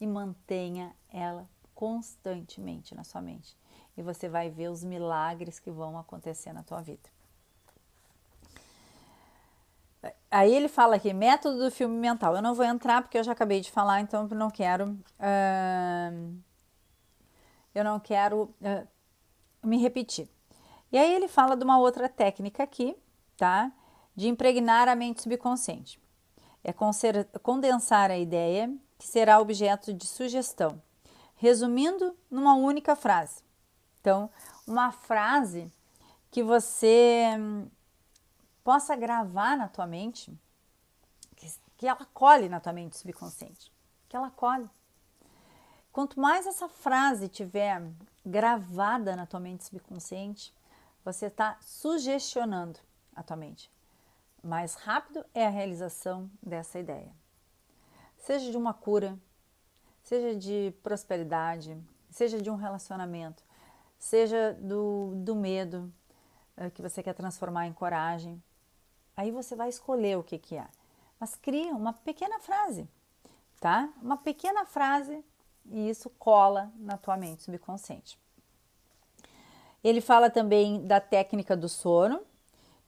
e 0.00 0.08
mantenha 0.08 0.92
ela 1.08 1.48
constantemente 1.72 2.96
na 2.96 3.04
sua 3.04 3.22
mente. 3.22 3.56
E 3.96 4.02
você 4.02 4.28
vai 4.28 4.50
ver 4.50 4.70
os 4.70 4.82
milagres 4.82 5.60
que 5.60 5.70
vão 5.70 5.96
acontecer 5.96 6.52
na 6.52 6.64
tua 6.64 6.80
vida. 6.82 7.14
Aí 10.30 10.54
ele 10.54 10.68
fala 10.68 10.96
aqui, 10.96 11.12
método 11.12 11.58
do 11.58 11.70
filme 11.70 11.96
mental. 11.96 12.34
Eu 12.34 12.42
não 12.42 12.54
vou 12.54 12.64
entrar 12.64 13.02
porque 13.02 13.18
eu 13.18 13.24
já 13.24 13.32
acabei 13.32 13.60
de 13.60 13.70
falar, 13.70 14.00
então 14.00 14.26
eu 14.30 14.36
não 14.36 14.50
quero. 14.50 14.90
Uh, 15.18 16.36
eu 17.74 17.84
não 17.84 18.00
quero 18.00 18.54
uh, 18.60 18.88
me 19.62 19.78
repetir. 19.78 20.28
E 20.90 20.98
aí 20.98 21.12
ele 21.14 21.28
fala 21.28 21.56
de 21.56 21.64
uma 21.64 21.78
outra 21.78 22.08
técnica 22.08 22.62
aqui, 22.62 22.96
tá? 23.36 23.72
De 24.14 24.28
impregnar 24.28 24.88
a 24.88 24.94
mente 24.94 25.22
subconsciente. 25.22 26.00
É 26.62 26.72
condensar 27.42 28.10
a 28.10 28.16
ideia 28.16 28.72
que 28.98 29.06
será 29.06 29.40
objeto 29.40 29.92
de 29.92 30.06
sugestão, 30.06 30.80
resumindo 31.36 32.16
numa 32.30 32.54
única 32.54 32.96
frase. 32.96 33.42
Então, 34.00 34.30
uma 34.66 34.92
frase 34.92 35.70
que 36.30 36.42
você 36.42 37.24
possa 38.64 38.96
gravar 38.96 39.56
na 39.56 39.68
tua 39.68 39.86
mente, 39.86 40.36
que, 41.36 41.46
que 41.76 41.86
ela 41.86 42.04
colhe 42.12 42.48
na 42.48 42.58
tua 42.58 42.72
mente 42.72 42.96
subconsciente, 42.96 43.70
que 44.08 44.16
ela 44.16 44.30
colhe. 44.30 44.68
Quanto 45.92 46.18
mais 46.18 46.46
essa 46.46 46.68
frase 46.68 47.28
tiver 47.28 47.80
gravada 48.26 49.14
na 49.14 49.26
tua 49.26 49.38
mente 49.38 49.64
subconsciente, 49.64 50.52
você 51.04 51.26
está 51.26 51.56
sugestionando 51.60 52.80
a 53.14 53.22
tua 53.22 53.36
mente. 53.36 53.70
Mais 54.42 54.74
rápido 54.74 55.24
é 55.32 55.46
a 55.46 55.50
realização 55.50 56.30
dessa 56.42 56.78
ideia. 56.78 57.12
Seja 58.18 58.50
de 58.50 58.56
uma 58.56 58.74
cura, 58.74 59.18
seja 60.02 60.34
de 60.34 60.74
prosperidade, 60.82 61.78
seja 62.10 62.40
de 62.40 62.50
um 62.50 62.56
relacionamento, 62.56 63.44
seja 63.98 64.54
do, 64.54 65.12
do 65.16 65.34
medo 65.34 65.92
uh, 66.56 66.70
que 66.70 66.82
você 66.82 67.02
quer 67.02 67.14
transformar 67.14 67.66
em 67.66 67.72
coragem. 67.72 68.42
Aí 69.16 69.30
você 69.30 69.54
vai 69.54 69.68
escolher 69.68 70.18
o 70.18 70.22
que, 70.22 70.38
que 70.38 70.56
é. 70.56 70.66
Mas 71.18 71.36
cria 71.36 71.72
uma 71.72 71.92
pequena 71.92 72.38
frase, 72.40 72.88
tá? 73.60 73.88
Uma 74.02 74.16
pequena 74.16 74.64
frase 74.64 75.24
e 75.70 75.88
isso 75.88 76.10
cola 76.10 76.70
na 76.76 76.96
tua 76.96 77.16
mente 77.16 77.42
subconsciente. 77.42 78.18
Ele 79.82 80.00
fala 80.00 80.30
também 80.30 80.86
da 80.86 81.00
técnica 81.00 81.56
do 81.56 81.68
sono, 81.68 82.20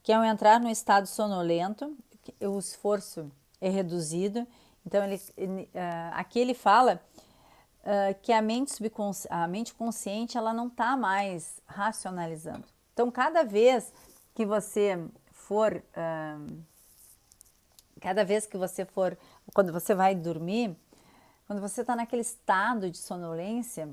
que 0.02 0.12
é 0.12 0.18
o 0.18 0.24
entrar 0.24 0.60
no 0.60 0.70
estado 0.70 1.06
sonolento, 1.06 1.96
o 2.40 2.58
esforço 2.58 3.30
é 3.60 3.68
reduzido. 3.68 4.46
Então, 4.84 5.04
ele, 5.04 5.20
ele, 5.36 5.62
uh, 5.62 6.12
aqui 6.12 6.38
ele 6.38 6.54
fala 6.54 7.00
uh, 7.80 8.18
que 8.22 8.32
a 8.32 8.40
mente, 8.40 8.72
subconsci 8.72 9.26
a 9.30 9.46
mente 9.46 9.74
consciente 9.74 10.38
ela 10.38 10.52
não 10.52 10.68
está 10.68 10.96
mais 10.96 11.60
racionalizando. 11.66 12.64
Então, 12.92 13.10
cada 13.10 13.42
vez 13.42 13.92
que 14.34 14.46
você 14.46 14.98
for, 15.46 15.80
cada 18.00 18.24
vez 18.24 18.46
que 18.46 18.56
você 18.56 18.84
for, 18.84 19.16
quando 19.54 19.72
você 19.72 19.94
vai 19.94 20.12
dormir, 20.12 20.76
quando 21.46 21.60
você 21.60 21.82
está 21.82 21.94
naquele 21.94 22.22
estado 22.22 22.90
de 22.90 22.98
sonolência, 22.98 23.88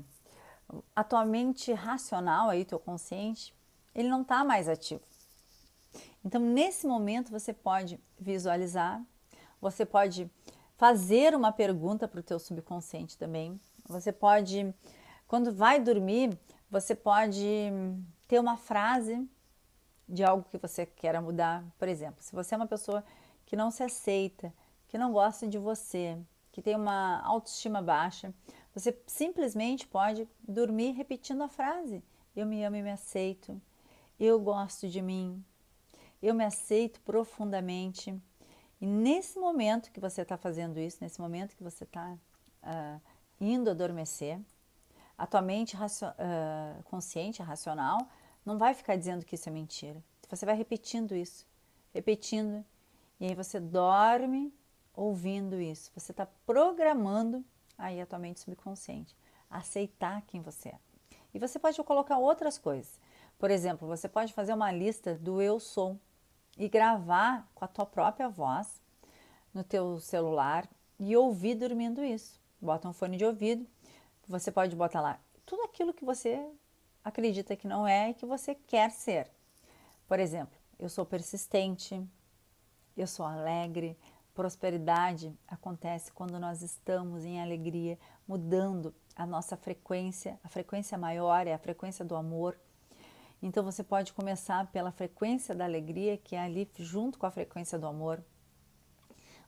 a 0.96 1.04
tua 1.04 1.24
mente 1.24 1.72
racional, 1.72 2.50
aí, 2.50 2.64
teu 2.64 2.80
consciente, 2.80 3.54
ele 3.94 4.08
não 4.08 4.22
está 4.22 4.42
mais 4.42 4.68
ativo. 4.68 5.02
Então, 6.24 6.40
nesse 6.40 6.88
momento, 6.88 7.30
você 7.30 7.52
pode 7.52 8.00
visualizar, 8.18 9.00
você 9.60 9.86
pode 9.86 10.28
fazer 10.76 11.36
uma 11.36 11.52
pergunta 11.52 12.08
para 12.08 12.18
o 12.18 12.22
teu 12.22 12.40
subconsciente 12.40 13.16
também. 13.16 13.60
Você 13.86 14.10
pode, 14.10 14.74
quando 15.28 15.52
vai 15.52 15.78
dormir, 15.78 16.36
você 16.68 16.96
pode 16.96 17.44
ter 18.26 18.40
uma 18.40 18.56
frase 18.56 19.28
de 20.08 20.22
algo 20.24 20.44
que 20.50 20.58
você 20.58 20.86
queira 20.86 21.20
mudar. 21.20 21.64
Por 21.78 21.88
exemplo, 21.88 22.22
se 22.22 22.34
você 22.34 22.54
é 22.54 22.56
uma 22.56 22.66
pessoa 22.66 23.04
que 23.46 23.56
não 23.56 23.70
se 23.70 23.82
aceita, 23.82 24.52
que 24.88 24.98
não 24.98 25.12
gosta 25.12 25.46
de 25.46 25.58
você, 25.58 26.18
que 26.52 26.62
tem 26.62 26.76
uma 26.76 27.20
autoestima 27.22 27.82
baixa, 27.82 28.32
você 28.74 28.96
simplesmente 29.06 29.86
pode 29.86 30.28
dormir 30.46 30.92
repetindo 30.92 31.42
a 31.42 31.48
frase: 31.48 32.02
Eu 32.34 32.46
me 32.46 32.64
amo 32.64 32.76
e 32.76 32.82
me 32.82 32.90
aceito, 32.90 33.60
eu 34.18 34.38
gosto 34.38 34.88
de 34.88 35.02
mim, 35.02 35.44
eu 36.22 36.34
me 36.34 36.44
aceito 36.44 37.00
profundamente. 37.00 38.14
E 38.80 38.86
nesse 38.86 39.38
momento 39.38 39.90
que 39.90 40.00
você 40.00 40.22
está 40.22 40.36
fazendo 40.36 40.78
isso, 40.78 40.98
nesse 41.00 41.20
momento 41.20 41.56
que 41.56 41.62
você 41.62 41.84
está 41.84 42.12
uh, 42.12 42.18
ah, 42.62 43.00
indo 43.40 43.70
adormecer, 43.70 44.40
a 45.16 45.26
tua 45.26 45.40
mente 45.40 45.76
uh, 45.76 46.82
consciente, 46.84 47.42
racional, 47.42 47.98
não 48.44 48.58
vai 48.58 48.74
ficar 48.74 48.96
dizendo 48.96 49.24
que 49.24 49.34
isso 49.34 49.48
é 49.48 49.52
mentira. 49.52 50.02
Você 50.28 50.44
vai 50.44 50.54
repetindo 50.54 51.14
isso, 51.14 51.46
repetindo, 51.92 52.64
e 53.20 53.26
aí 53.26 53.34
você 53.34 53.60
dorme 53.60 54.52
ouvindo 54.94 55.60
isso. 55.60 55.90
Você 55.94 56.12
está 56.12 56.26
programando 56.46 57.44
aí 57.78 58.00
a 58.00 58.06
tua 58.06 58.18
mente 58.18 58.40
subconsciente 58.40 59.16
aceitar 59.50 60.22
quem 60.22 60.40
você 60.40 60.70
é. 60.70 60.78
E 61.32 61.38
você 61.38 61.58
pode 61.58 61.80
colocar 61.82 62.18
outras 62.18 62.58
coisas. 62.58 62.98
Por 63.38 63.50
exemplo, 63.50 63.86
você 63.86 64.08
pode 64.08 64.32
fazer 64.32 64.52
uma 64.52 64.70
lista 64.72 65.14
do 65.14 65.40
eu 65.40 65.58
sou 65.60 65.98
e 66.56 66.68
gravar 66.68 67.48
com 67.54 67.64
a 67.64 67.68
tua 67.68 67.86
própria 67.86 68.28
voz 68.28 68.80
no 69.52 69.62
teu 69.62 70.00
celular 70.00 70.68
e 70.98 71.16
ouvir 71.16 71.54
dormindo 71.54 72.02
isso. 72.02 72.40
Bota 72.60 72.88
um 72.88 72.92
fone 72.92 73.16
de 73.16 73.24
ouvido, 73.24 73.66
você 74.26 74.50
pode 74.50 74.74
botar 74.74 75.00
lá 75.00 75.20
tudo 75.44 75.62
aquilo 75.62 75.92
que 75.92 76.04
você 76.04 76.48
acredita 77.04 77.54
que 77.54 77.68
não 77.68 77.86
é 77.86 78.10
e 78.10 78.14
que 78.14 78.24
você 78.24 78.54
quer 78.54 78.90
ser. 78.90 79.30
Por 80.08 80.18
exemplo, 80.18 80.56
eu 80.78 80.88
sou 80.88 81.04
persistente, 81.04 82.02
eu 82.96 83.06
sou 83.06 83.26
alegre. 83.26 83.96
Prosperidade 84.34 85.32
acontece 85.46 86.10
quando 86.12 86.40
nós 86.40 86.62
estamos 86.62 87.24
em 87.24 87.40
alegria, 87.40 87.98
mudando 88.26 88.92
a 89.14 89.24
nossa 89.24 89.56
frequência. 89.56 90.40
A 90.42 90.48
frequência 90.48 90.98
maior 90.98 91.46
é 91.46 91.54
a 91.54 91.58
frequência 91.58 92.04
do 92.04 92.16
amor. 92.16 92.58
Então 93.40 93.62
você 93.62 93.84
pode 93.84 94.12
começar 94.12 94.66
pela 94.72 94.90
frequência 94.90 95.54
da 95.54 95.64
alegria, 95.64 96.16
que 96.16 96.34
é 96.34 96.40
ali 96.40 96.68
junto 96.78 97.18
com 97.18 97.26
a 97.26 97.30
frequência 97.30 97.78
do 97.78 97.86
amor. 97.86 98.24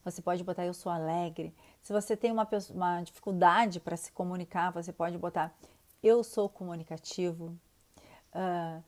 Você 0.05 0.23
pode 0.23 0.45
botar 0.45 0.65
eu 0.65 0.75
sou 0.75 0.93
alegre. 0.93 1.53
Se 1.83 1.93
você 1.93 2.17
tem 2.17 2.31
uma, 2.31 2.47
uma 2.71 3.03
dificuldade 3.03 3.81
para 3.81 3.97
se 3.97 4.13
comunicar, 4.13 4.71
você 4.71 4.93
pode 4.93 5.19
botar 5.19 5.53
eu 6.03 6.23
sou 6.23 6.49
comunicativo. 6.49 7.57
Uh, 8.35 8.83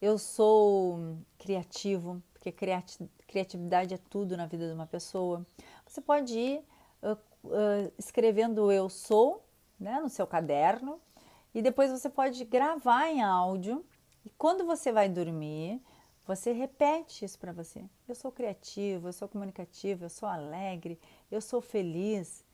eu 0.00 0.18
sou 0.18 1.18
criativo, 1.38 2.22
porque 2.32 2.50
criati 2.50 3.08
criatividade 3.26 3.94
é 3.94 3.98
tudo 4.10 4.36
na 4.36 4.46
vida 4.46 4.66
de 4.66 4.74
uma 4.74 4.86
pessoa. 4.86 5.46
Você 5.86 6.00
pode 6.00 6.36
ir 6.36 6.64
uh, 7.02 7.12
uh, 7.44 7.92
escrevendo 7.96 8.72
eu 8.72 8.88
sou 8.88 9.44
né, 9.78 10.00
no 10.00 10.08
seu 10.08 10.26
caderno 10.26 11.00
e 11.54 11.62
depois 11.62 11.90
você 11.90 12.08
pode 12.08 12.44
gravar 12.44 13.08
em 13.08 13.22
áudio 13.22 13.84
e 14.24 14.30
quando 14.30 14.66
você 14.66 14.90
vai 14.90 15.08
dormir, 15.08 15.80
você 16.26 16.52
repete 16.52 17.24
isso 17.24 17.38
para 17.38 17.52
você. 17.52 17.84
Eu 18.06 18.14
sou 18.14 18.30
criativo, 18.30 19.08
eu 19.08 19.12
sou 19.12 19.28
comunicativo, 19.28 20.04
eu 20.04 20.10
sou 20.10 20.28
alegre, 20.28 20.98
eu 21.30 21.40
sou 21.40 21.60
feliz, 21.60 22.44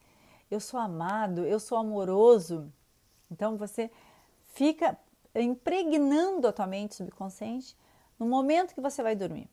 eu 0.51 0.61
sou 0.61 0.79
amado, 0.79 1.45
eu 1.45 1.59
sou 1.59 1.79
amoroso. 1.79 2.73
Então 3.31 3.57
você 3.57 3.91
fica 4.55 4.99
impregnando 5.35 6.49
a 6.49 6.53
tua 6.53 6.67
mente 6.67 6.95
subconsciente 6.95 7.77
no 8.19 8.27
momento 8.27 8.75
que 8.75 8.81
você 8.81 9.03
vai 9.03 9.15
dormir. 9.15 9.49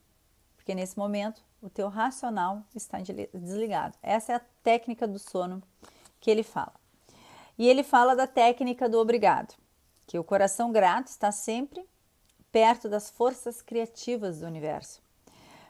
Porque 0.56 0.74
nesse 0.74 0.98
momento 0.98 1.42
o 1.60 1.68
teu 1.68 1.88
racional 1.88 2.62
está 2.74 2.98
desligado. 3.34 3.96
Essa 4.02 4.32
é 4.32 4.36
a 4.36 4.42
técnica 4.62 5.06
do 5.06 5.18
sono 5.18 5.62
que 6.20 6.30
ele 6.30 6.42
fala. 6.42 6.74
E 7.58 7.68
ele 7.68 7.82
fala 7.82 8.16
da 8.16 8.26
técnica 8.26 8.88
do 8.88 8.98
obrigado, 8.98 9.54
que 10.06 10.18
o 10.18 10.24
coração 10.24 10.72
grato 10.72 11.08
está 11.08 11.30
sempre 11.30 11.86
perto 12.50 12.88
das 12.88 13.10
forças 13.10 13.60
criativas 13.60 14.40
do 14.40 14.46
universo, 14.46 15.02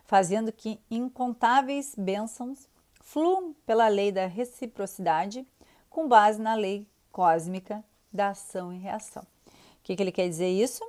fazendo 0.04 0.52
que 0.52 0.80
incontáveis 0.90 1.94
bênçãos 1.96 2.68
fluam 3.00 3.54
pela 3.66 3.88
lei 3.88 4.12
da 4.12 4.26
reciprocidade 4.26 5.46
com 5.90 6.08
base 6.08 6.40
na 6.40 6.54
lei 6.54 6.88
cósmica 7.10 7.84
da 8.14 8.28
ação 8.28 8.72
e 8.72 8.78
reação. 8.78 9.22
O 9.22 9.82
que, 9.82 9.96
que 9.96 10.02
ele 10.02 10.12
quer 10.12 10.28
dizer 10.28 10.48
isso? 10.48 10.82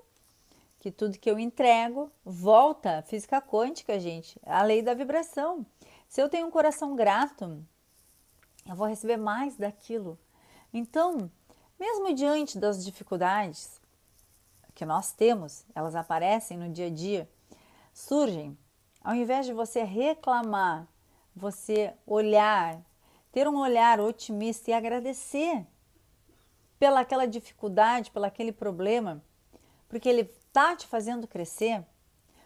Que 0.80 0.92
tudo 0.92 1.18
que 1.18 1.30
eu 1.30 1.40
entrego 1.40 2.12
volta, 2.24 3.02
física 3.02 3.42
quântica, 3.42 4.00
gente, 4.00 4.40
a 4.46 4.62
lei 4.62 4.82
da 4.82 4.94
vibração. 4.94 5.66
Se 6.08 6.22
eu 6.22 6.30
tenho 6.30 6.48
um 6.48 6.52
coração 6.52 6.96
grato, 6.96 7.66
eu 8.68 8.76
vou 8.76 8.88
receber 8.88 9.18
mais 9.18 9.58
daquilo. 9.58 10.18
Então, 10.72 11.30
mesmo 11.80 12.14
diante 12.14 12.60
das 12.60 12.86
dificuldades, 12.86 13.82
que 14.76 14.86
nós 14.86 15.12
temos, 15.12 15.66
elas 15.74 15.96
aparecem 15.96 16.58
no 16.58 16.70
dia 16.70 16.88
a 16.88 16.90
dia, 16.90 17.30
surgem. 17.94 18.58
Ao 19.04 19.16
invés 19.16 19.46
de 19.46 19.54
você 19.54 19.84
reclamar, 19.84 20.88
você 21.36 21.94
olhar, 22.06 22.82
ter 23.32 23.48
um 23.48 23.58
olhar 23.58 24.00
otimista 24.00 24.72
e 24.72 24.74
agradecer 24.74 25.66
pela 26.80 27.02
aquela 27.02 27.26
dificuldade, 27.26 28.12
pelo 28.12 28.26
aquele 28.26 28.52
problema, 28.52 29.24
porque 29.88 30.10
ele 30.10 30.22
está 30.22 30.76
te 30.76 30.88
fazendo 30.88 31.28
crescer, 31.28 31.84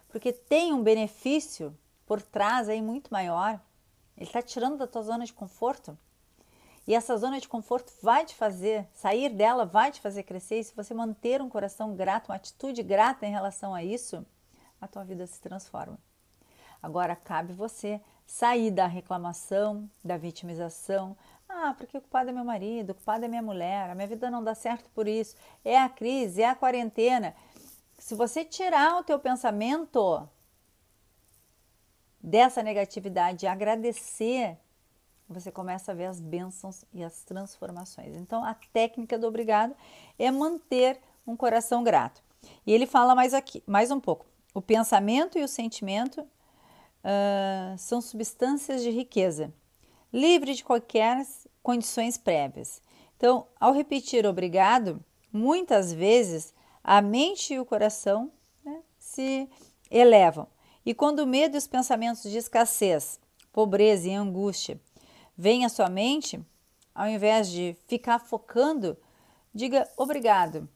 porque 0.08 0.32
tem 0.32 0.72
um 0.72 0.82
benefício 0.82 1.76
por 2.06 2.20
trás 2.20 2.68
aí 2.68 2.82
muito 2.82 3.12
maior. 3.12 3.60
Ele 4.16 4.26
está 4.26 4.42
tirando 4.42 4.76
da 4.76 4.86
tua 4.86 5.02
zona 5.02 5.24
de 5.24 5.32
conforto. 5.32 5.96
E 6.86 6.94
essa 6.94 7.16
zona 7.16 7.38
de 7.38 7.48
conforto 7.48 7.92
vai 8.02 8.24
te 8.24 8.34
fazer, 8.34 8.88
sair 8.92 9.28
dela 9.28 9.64
vai 9.64 9.92
te 9.92 10.00
fazer 10.00 10.24
crescer. 10.24 10.58
E 10.58 10.64
se 10.64 10.74
você 10.74 10.92
manter 10.92 11.40
um 11.40 11.48
coração 11.48 11.94
grato, 11.94 12.28
uma 12.28 12.34
atitude 12.36 12.82
grata 12.82 13.26
em 13.26 13.30
relação 13.30 13.74
a 13.74 13.84
isso, 13.84 14.26
a 14.80 14.88
tua 14.88 15.04
vida 15.04 15.26
se 15.26 15.40
transforma. 15.40 15.98
Agora 16.82 17.14
cabe 17.14 17.52
você 17.52 18.00
sair 18.26 18.70
da 18.70 18.86
reclamação, 18.86 19.88
da 20.04 20.16
vitimização. 20.16 21.16
Ah, 21.52 21.74
porque 21.76 21.98
o 21.98 22.00
culpado 22.00 22.30
é 22.30 22.32
meu 22.32 22.44
marido, 22.44 22.90
o 22.90 22.94
culpado 22.94 23.24
é 23.24 23.28
minha 23.28 23.42
mulher, 23.42 23.90
a 23.90 23.94
minha 23.94 24.06
vida 24.06 24.30
não 24.30 24.42
dá 24.42 24.54
certo 24.54 24.88
por 24.90 25.06
isso. 25.08 25.36
É 25.64 25.78
a 25.78 25.88
crise, 25.88 26.42
é 26.42 26.48
a 26.48 26.54
quarentena. 26.54 27.34
Se 27.98 28.14
você 28.14 28.44
tirar 28.44 28.98
o 28.98 29.04
teu 29.04 29.18
pensamento 29.18 30.28
dessa 32.22 32.62
negatividade 32.62 33.44
e 33.44 33.48
agradecer 33.48 34.56
você 35.30 35.52
começa 35.52 35.92
a 35.92 35.94
ver 35.94 36.06
as 36.06 36.20
bênçãos 36.20 36.84
e 36.92 37.04
as 37.04 37.22
transformações. 37.22 38.16
Então, 38.16 38.44
a 38.44 38.54
técnica 38.72 39.16
do 39.16 39.28
obrigado 39.28 39.74
é 40.18 40.30
manter 40.30 41.00
um 41.24 41.36
coração 41.36 41.84
grato. 41.84 42.22
E 42.66 42.72
ele 42.72 42.86
fala 42.86 43.14
mais 43.14 43.32
aqui, 43.32 43.62
mais 43.66 43.90
um 43.90 44.00
pouco. 44.00 44.26
o 44.52 44.60
pensamento 44.60 45.38
e 45.38 45.44
o 45.44 45.48
sentimento 45.48 46.20
uh, 46.22 47.78
são 47.78 48.00
substâncias 48.00 48.82
de 48.82 48.90
riqueza, 48.90 49.54
livre 50.12 50.54
de 50.54 50.64
qualquer 50.64 51.24
condições 51.62 52.16
prévias. 52.16 52.80
Então, 53.16 53.46
ao 53.58 53.72
repetir 53.72 54.26
obrigado, 54.26 55.02
muitas 55.32 55.92
vezes 55.92 56.54
a 56.82 57.00
mente 57.02 57.54
e 57.54 57.60
o 57.60 57.64
coração 57.64 58.30
né, 58.64 58.82
se 58.98 59.48
elevam. 59.90 60.46
E 60.84 60.94
quando 60.94 61.20
o 61.20 61.26
medo 61.26 61.56
e 61.56 61.58
os 61.58 61.66
pensamentos 61.66 62.22
de 62.22 62.38
escassez, 62.38 63.20
pobreza 63.52 64.08
e 64.08 64.14
angústia 64.14 64.80
vêm 65.36 65.64
à 65.64 65.68
sua 65.68 65.88
mente, 65.88 66.40
ao 66.94 67.08
invés 67.08 67.50
de 67.50 67.76
ficar 67.86 68.18
focando, 68.18 68.96
diga 69.54 69.88
obrigado, 69.96 70.68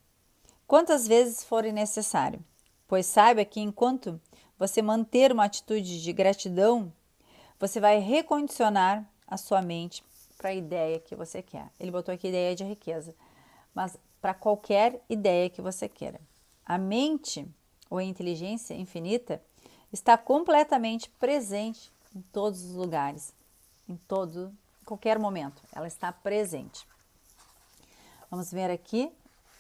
quantas 0.67 1.07
vezes 1.09 1.43
forem 1.43 1.73
necessário, 1.73 2.45
pois 2.87 3.07
saiba 3.07 3.45
que 3.45 3.61
enquanto 3.61 4.21
você 4.59 4.83
manter 4.83 5.33
uma 5.33 5.45
atitude 5.45 6.03
de 6.03 6.13
gratidão, 6.13 6.93
você 7.59 7.81
vai 7.81 7.99
recondicionar 7.99 9.09
a 9.27 9.37
sua 9.37 9.63
mente 9.63 10.05
para 10.45 10.51
a 10.51 10.55
ideia 10.55 11.01
que 11.01 11.17
você 11.17 11.41
quer. 11.41 11.71
Ele 11.81 11.91
botou 11.91 12.15
aqui 12.15 12.29
ideia 12.29 12.55
de 12.55 12.63
riqueza, 12.65 13.15
mas 13.75 13.97
para 14.21 14.35
qualquer 14.35 15.03
ideia 15.09 15.49
que 15.49 15.63
você 15.63 15.89
queira. 15.89 16.21
A 16.67 16.77
mente 16.77 17.49
ou 17.89 17.97
a 17.97 18.05
inteligência 18.05 18.75
infinita 18.75 19.43
está 19.91 20.19
completamente 20.19 21.09
presente 21.19 21.91
em 22.15 22.21
todos 22.31 22.63
os 22.63 22.75
lugares, 22.75 23.33
em 23.89 23.97
todo 23.97 24.55
qualquer 24.85 25.19
momento, 25.19 25.63
ela 25.73 25.87
está 25.87 26.13
presente. 26.13 26.87
Vamos 28.31 28.53
ver 28.53 28.71
aqui 28.71 29.11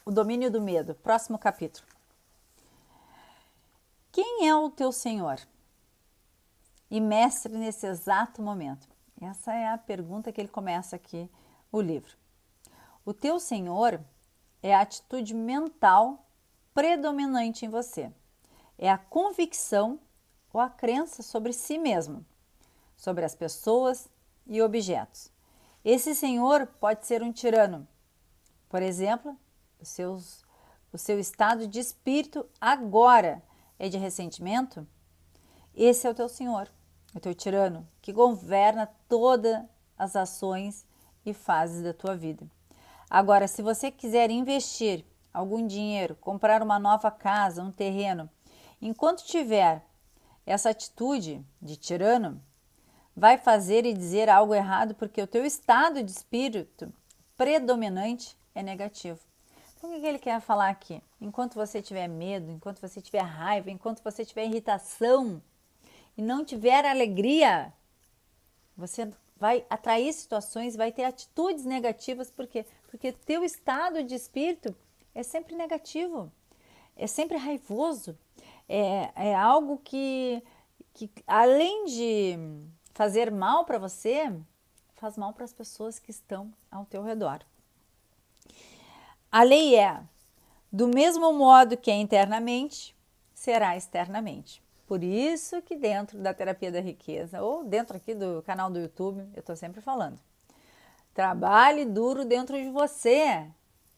o 0.05 0.11
domínio 0.11 0.51
do 0.51 0.61
medo, 0.61 0.95
próximo 0.97 1.39
capítulo. 1.39 1.87
Quem 4.13 4.47
é 4.47 4.55
o 4.55 4.69
teu 4.69 4.93
Senhor 4.93 5.41
e 6.91 7.01
mestre 7.01 7.57
nesse 7.57 7.87
exato 7.87 8.43
momento? 8.43 8.94
Essa 9.21 9.55
é 9.55 9.69
a 9.69 9.79
pergunta 9.79 10.33
que 10.33 10.41
ele 10.41 10.49
começa 10.49 10.97
aqui 10.97 11.31
o 11.71 11.81
livro. 11.81 12.17
O 13.05 13.13
teu 13.13 13.39
Senhor 13.39 14.01
é 14.63 14.75
a 14.75 14.81
atitude 14.81 15.35
mental 15.35 16.27
predominante 16.73 17.65
em 17.65 17.69
você. 17.69 18.11
É 18.79 18.91
a 18.91 18.99
convicção 18.99 20.01
ou 20.53 20.61
a 20.61 20.71
crença 20.71 21.23
sobre 21.23 21.53
si 21.53 21.79
mesmo, 21.79 22.25
sobre 22.97 23.25
as 23.25 23.35
pessoas 23.35 24.09
e 24.47 24.63
objetos. 24.63 25.31
Esse 25.85 26.15
senhor 26.15 26.67
pode 26.81 27.07
ser 27.07 27.23
um 27.23 27.31
tirano. 27.31 27.87
Por 28.69 28.81
exemplo, 28.81 29.37
os 29.81 29.89
seus, 29.89 30.43
o 30.93 30.99
seu 30.99 31.19
estado 31.19 31.69
de 31.69 31.79
espírito 31.79 32.47
agora 32.61 33.43
é 33.79 33.89
de 33.89 33.99
ressentimento. 33.99 34.87
Esse 35.75 36.07
é 36.07 36.11
o 36.11 36.15
teu 36.15 36.29
senhor, 36.29 36.71
o 37.15 37.21
teu 37.21 37.35
tirano, 37.35 37.87
que 38.03 38.13
governa 38.13 38.89
todas 39.09 39.63
as 39.97 40.17
ações 40.17 40.85
e 41.25 41.33
fases 41.33 41.83
da 41.83 41.95
tua 41.95 42.17
vida. 42.17 42.47
Agora, 43.09 43.47
se 43.47 43.63
você 43.63 43.91
quiser 43.91 44.31
investir 44.31 45.05
algum 45.33 45.67
dinheiro, 45.67 46.17
comprar 46.17 46.63
uma 46.63 46.79
nova 46.79 47.11
casa, 47.11 47.63
um 47.63 47.71
terreno, 47.71 48.29
enquanto 48.81 49.25
tiver 49.25 49.85
essa 50.45 50.71
atitude 50.71 51.45
de 51.61 51.77
tirano, 51.77 52.43
vai 53.17 53.39
fazer 53.39 53.87
e 53.87 53.95
dizer 53.95 54.29
algo 54.29 54.55
errado 54.55 54.95
porque 54.95 55.23
o 55.23 55.27
teu 55.27 55.45
estado 55.45 56.03
de 56.03 56.11
espírito 56.11 56.93
predominante 57.37 58.37
é 58.55 58.63
negativo. 58.63 59.21
Então, 59.77 59.97
o 59.97 60.01
que 60.01 60.07
ele 60.07 60.19
quer 60.19 60.41
falar 60.41 60.71
aqui? 60.71 61.03
Enquanto 61.21 61.55
você 61.55 61.81
tiver 61.81 62.09
medo, 62.09 62.51
enquanto 62.51 62.81
você 62.81 63.01
tiver 63.01 63.23
raiva, 63.23 63.71
enquanto 63.71 64.03
você 64.03 64.25
tiver 64.25 64.47
irritação 64.47 65.43
e 66.17 66.23
não 66.23 66.45
tiver 66.45 66.85
alegria, 66.85 67.73
você 68.77 69.11
vai 69.37 69.65
atrair 69.69 70.13
situações, 70.13 70.77
vai 70.77 70.93
ter 70.93 71.05
atitudes 71.05 71.65
negativas, 71.65 72.31
por 72.31 72.47
quê? 72.47 72.65
Porque 72.89 73.13
teu 73.13 73.45
estado 73.45 74.03
de 74.03 74.15
espírito 74.15 74.75
é 75.15 75.23
sempre 75.23 75.55
negativo, 75.55 76.31
é 76.97 77.07
sempre 77.07 77.37
raivoso, 77.37 78.17
é, 78.69 79.11
é 79.15 79.35
algo 79.35 79.79
que, 79.79 80.43
que 80.93 81.11
além 81.27 81.85
de 81.87 82.39
fazer 82.95 83.31
mal 83.31 83.65
para 83.65 83.79
você, 83.79 84.33
faz 84.95 85.19
mal 85.19 85.33
para 85.33 85.45
as 85.45 85.53
pessoas 85.53 85.99
que 85.99 86.11
estão 86.11 86.53
ao 86.71 86.87
teu 86.87 87.03
redor. 87.03 87.45
A 89.31 89.43
lei 89.43 89.77
é: 89.77 90.01
do 90.73 90.89
mesmo 90.89 91.33
modo 91.33 91.77
que 91.77 91.91
é 91.91 91.95
internamente, 91.95 92.97
será 93.35 93.77
externamente. 93.77 94.64
Por 94.87 95.03
isso 95.03 95.63
que 95.63 95.77
dentro 95.77 96.19
da 96.19 96.35
terapia 96.35 96.71
da 96.71 96.81
riqueza, 96.81 97.43
ou 97.43 97.65
dentro 97.65 97.97
aqui 97.97 98.15
do 98.15 98.43
canal 98.43 98.71
do 98.71 98.79
YouTube, 98.79 99.27
eu 99.35 99.41
estou 99.41 99.57
sempre 99.57 99.81
falando. 99.81 100.19
Trabalhe 101.15 101.85
duro 101.85 102.25
dentro 102.25 102.57
de 102.57 102.69
você. 102.71 103.47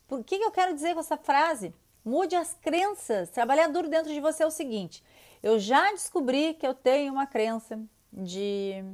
Por 0.07 0.22
que, 0.22 0.38
que 0.38 0.44
eu 0.44 0.51
quero 0.51 0.75
dizer 0.75 0.94
com 0.94 1.01
essa 1.01 1.16
frase? 1.16 1.75
Mude 2.05 2.37
as 2.37 2.55
crenças. 2.55 3.31
Trabalhar 3.31 3.68
duro 3.68 3.88
dentro 3.88 4.12
de 4.12 4.20
você 4.20 4.44
é 4.44 4.46
o 4.46 4.51
seguinte: 4.51 5.03
eu 5.42 5.59
já 5.59 5.90
descobri 5.90 6.55
que 6.55 6.66
eu 6.66 6.75
tenho 6.75 7.12
uma 7.12 7.27
crença 7.27 7.81
de 8.12 8.85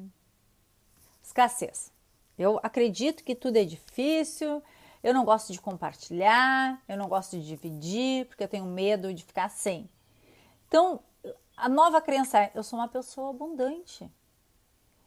escassez. 1.23 1.93
Eu 2.39 2.59
acredito 2.63 3.23
que 3.23 3.35
tudo 3.35 3.57
é 3.57 3.65
difícil, 3.65 4.63
eu 5.03 5.13
não 5.13 5.25
gosto 5.25 5.53
de 5.53 5.61
compartilhar, 5.61 6.83
eu 6.89 6.97
não 6.97 7.09
gosto 7.09 7.39
de 7.39 7.47
dividir, 7.47 8.27
porque 8.27 8.45
eu 8.45 8.49
tenho 8.49 8.65
medo 8.65 9.13
de 9.13 9.25
ficar 9.25 9.49
sem. 9.51 9.89
Então, 10.69 11.01
a 11.57 11.69
nova 11.69 12.01
crença 12.01 12.39
é: 12.39 12.53
eu 12.55 12.63
sou 12.63 12.79
uma 12.79 12.89
pessoa 12.89 13.31
abundante. 13.31 14.11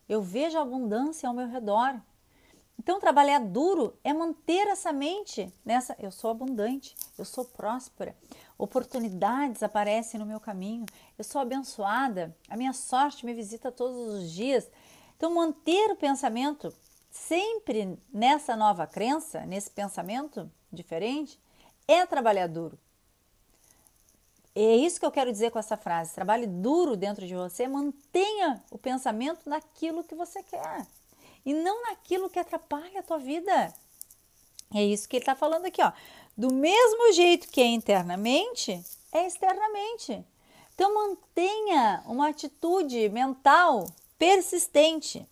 Eu 0.08 0.22
vejo 0.22 0.58
a 0.58 0.62
abundância 0.62 1.28
ao 1.28 1.36
meu 1.36 1.48
redor. 1.48 2.00
Então, 2.78 3.00
trabalhar 3.00 3.40
duro 3.40 3.98
é 4.04 4.14
manter 4.14 4.68
essa 4.68 4.92
mente 4.92 5.52
nessa. 5.64 5.96
Eu 5.98 6.12
sou 6.12 6.30
abundante, 6.30 6.96
eu 7.18 7.26
sou 7.26 7.46
próspera, 7.46 8.16
oportunidades 8.58 9.64
aparecem 9.64 10.20
no 10.20 10.26
meu 10.26 10.40
caminho, 10.40 10.86
eu 11.18 11.24
sou 11.24 11.42
abençoada, 11.42 12.36
a 12.50 12.58
minha 12.58 12.74
sorte 12.74 13.26
me 13.26 13.34
visita 13.34 13.72
todos 13.72 14.14
os 14.16 14.32
dias. 14.32 14.70
Então, 15.16 15.34
manter 15.34 15.92
o 15.92 15.96
pensamento 15.96 16.74
sempre 17.10 17.98
nessa 18.14 18.56
nova 18.56 18.86
crença, 18.86 19.46
nesse 19.46 19.72
pensamento 19.72 20.52
diferente, 20.72 21.40
é 21.88 22.06
trabalhar 22.06 22.48
duro. 22.48 22.78
É 24.56 24.76
isso 24.78 25.00
que 25.00 25.06
eu 25.06 25.12
quero 25.12 25.34
dizer 25.34 25.52
com 25.52 25.60
essa 25.60 25.76
frase. 25.76 26.16
Trabalhe 26.16 26.48
duro 26.48 26.96
dentro 26.96 27.28
de 27.28 27.36
você, 27.36 27.68
mantenha 27.68 28.64
o 28.72 28.78
pensamento 28.78 29.50
naquilo 29.50 30.04
que 30.04 30.16
você 30.16 30.42
quer 30.42 30.88
e 31.46 31.54
não 31.54 31.84
naquilo 31.84 32.30
que 32.30 32.40
atrapalha 32.40 33.02
a 33.02 33.04
tua 33.04 33.20
vida. 33.20 33.74
É 34.74 34.82
isso 34.82 35.10
que 35.10 35.18
ele 35.18 35.24
está 35.24 35.36
falando 35.36 35.66
aqui, 35.66 35.82
ó. 35.82 35.92
Do 36.38 36.54
mesmo 36.54 37.12
jeito 37.12 37.50
que 37.50 37.62
é 37.62 37.66
internamente, 37.66 38.82
é 39.12 39.28
externamente. 39.28 40.26
Então 40.74 40.94
mantenha 40.94 42.02
uma 42.06 42.30
atitude 42.30 43.10
mental 43.10 43.86
persistente. 44.18 45.28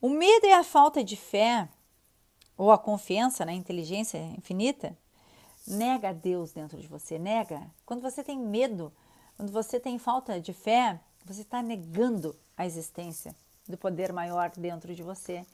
O 0.00 0.10
medo 0.10 0.46
e 0.46 0.52
a 0.52 0.62
falta 0.62 1.02
de 1.02 1.16
fé 1.16 1.68
ou 2.56 2.70
a 2.70 2.78
confiança 2.78 3.44
na 3.44 3.52
inteligência 3.52 4.18
infinita 4.36 4.96
nega 5.66 6.12
Deus 6.12 6.52
dentro 6.52 6.80
de 6.80 6.86
você, 6.86 7.18
nega. 7.18 7.62
Quando 7.84 8.00
você 8.00 8.22
tem 8.22 8.38
medo, 8.38 8.92
quando 9.36 9.50
você 9.50 9.80
tem 9.80 9.98
falta 9.98 10.40
de 10.40 10.52
fé, 10.52 11.00
você 11.24 11.42
está 11.42 11.60
negando 11.62 12.36
a 12.56 12.64
existência 12.64 13.34
do 13.68 13.76
poder 13.76 14.12
maior 14.12 14.50
dentro 14.50 14.94
de 14.94 15.02
você. 15.02 15.44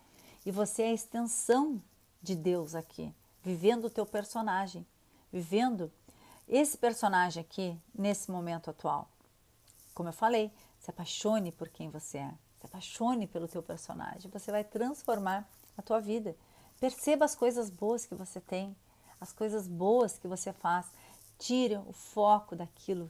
E 0.45 0.51
você 0.51 0.83
é 0.83 0.89
a 0.89 0.93
extensão 0.93 1.81
de 2.21 2.35
Deus 2.35 2.75
aqui, 2.75 3.13
vivendo 3.43 3.87
o 3.87 3.91
teu 3.91 4.05
personagem, 4.05 4.87
vivendo 5.33 5.91
esse 6.49 6.77
personagem 6.77 7.41
aqui 7.41 7.77
nesse 7.95 8.31
momento 8.31 8.71
atual. 8.71 9.09
Como 9.95 10.09
eu 10.09 10.13
falei, 10.13 10.53
se 10.79 10.91
apaixone 10.91 11.53
por 11.53 11.69
quem 11.69 11.89
você 11.89 12.19
é, 12.19 12.35
se 12.61 12.67
apaixone 12.67 13.27
pelo 13.27 13.49
teu 13.49 13.63
personagem, 13.63 14.31
você 14.31 14.51
vai 14.51 14.65
transformar 14.65 15.49
a 15.77 15.83
tua 15.83 16.01
vida. 16.01 16.37
Perceba 16.79 17.25
as 17.25 17.35
coisas 17.35 17.71
boas 17.71 18.05
que 18.05 18.15
você 18.15 18.41
tem, 18.41 18.77
as 19.23 19.33
coisas 19.33 19.69
boas 19.69 20.19
que 20.19 20.27
você 20.27 20.53
faz. 20.53 20.87
Tire 21.39 21.77
o 21.77 21.93
foco 21.93 22.57
daquilo 22.57 23.09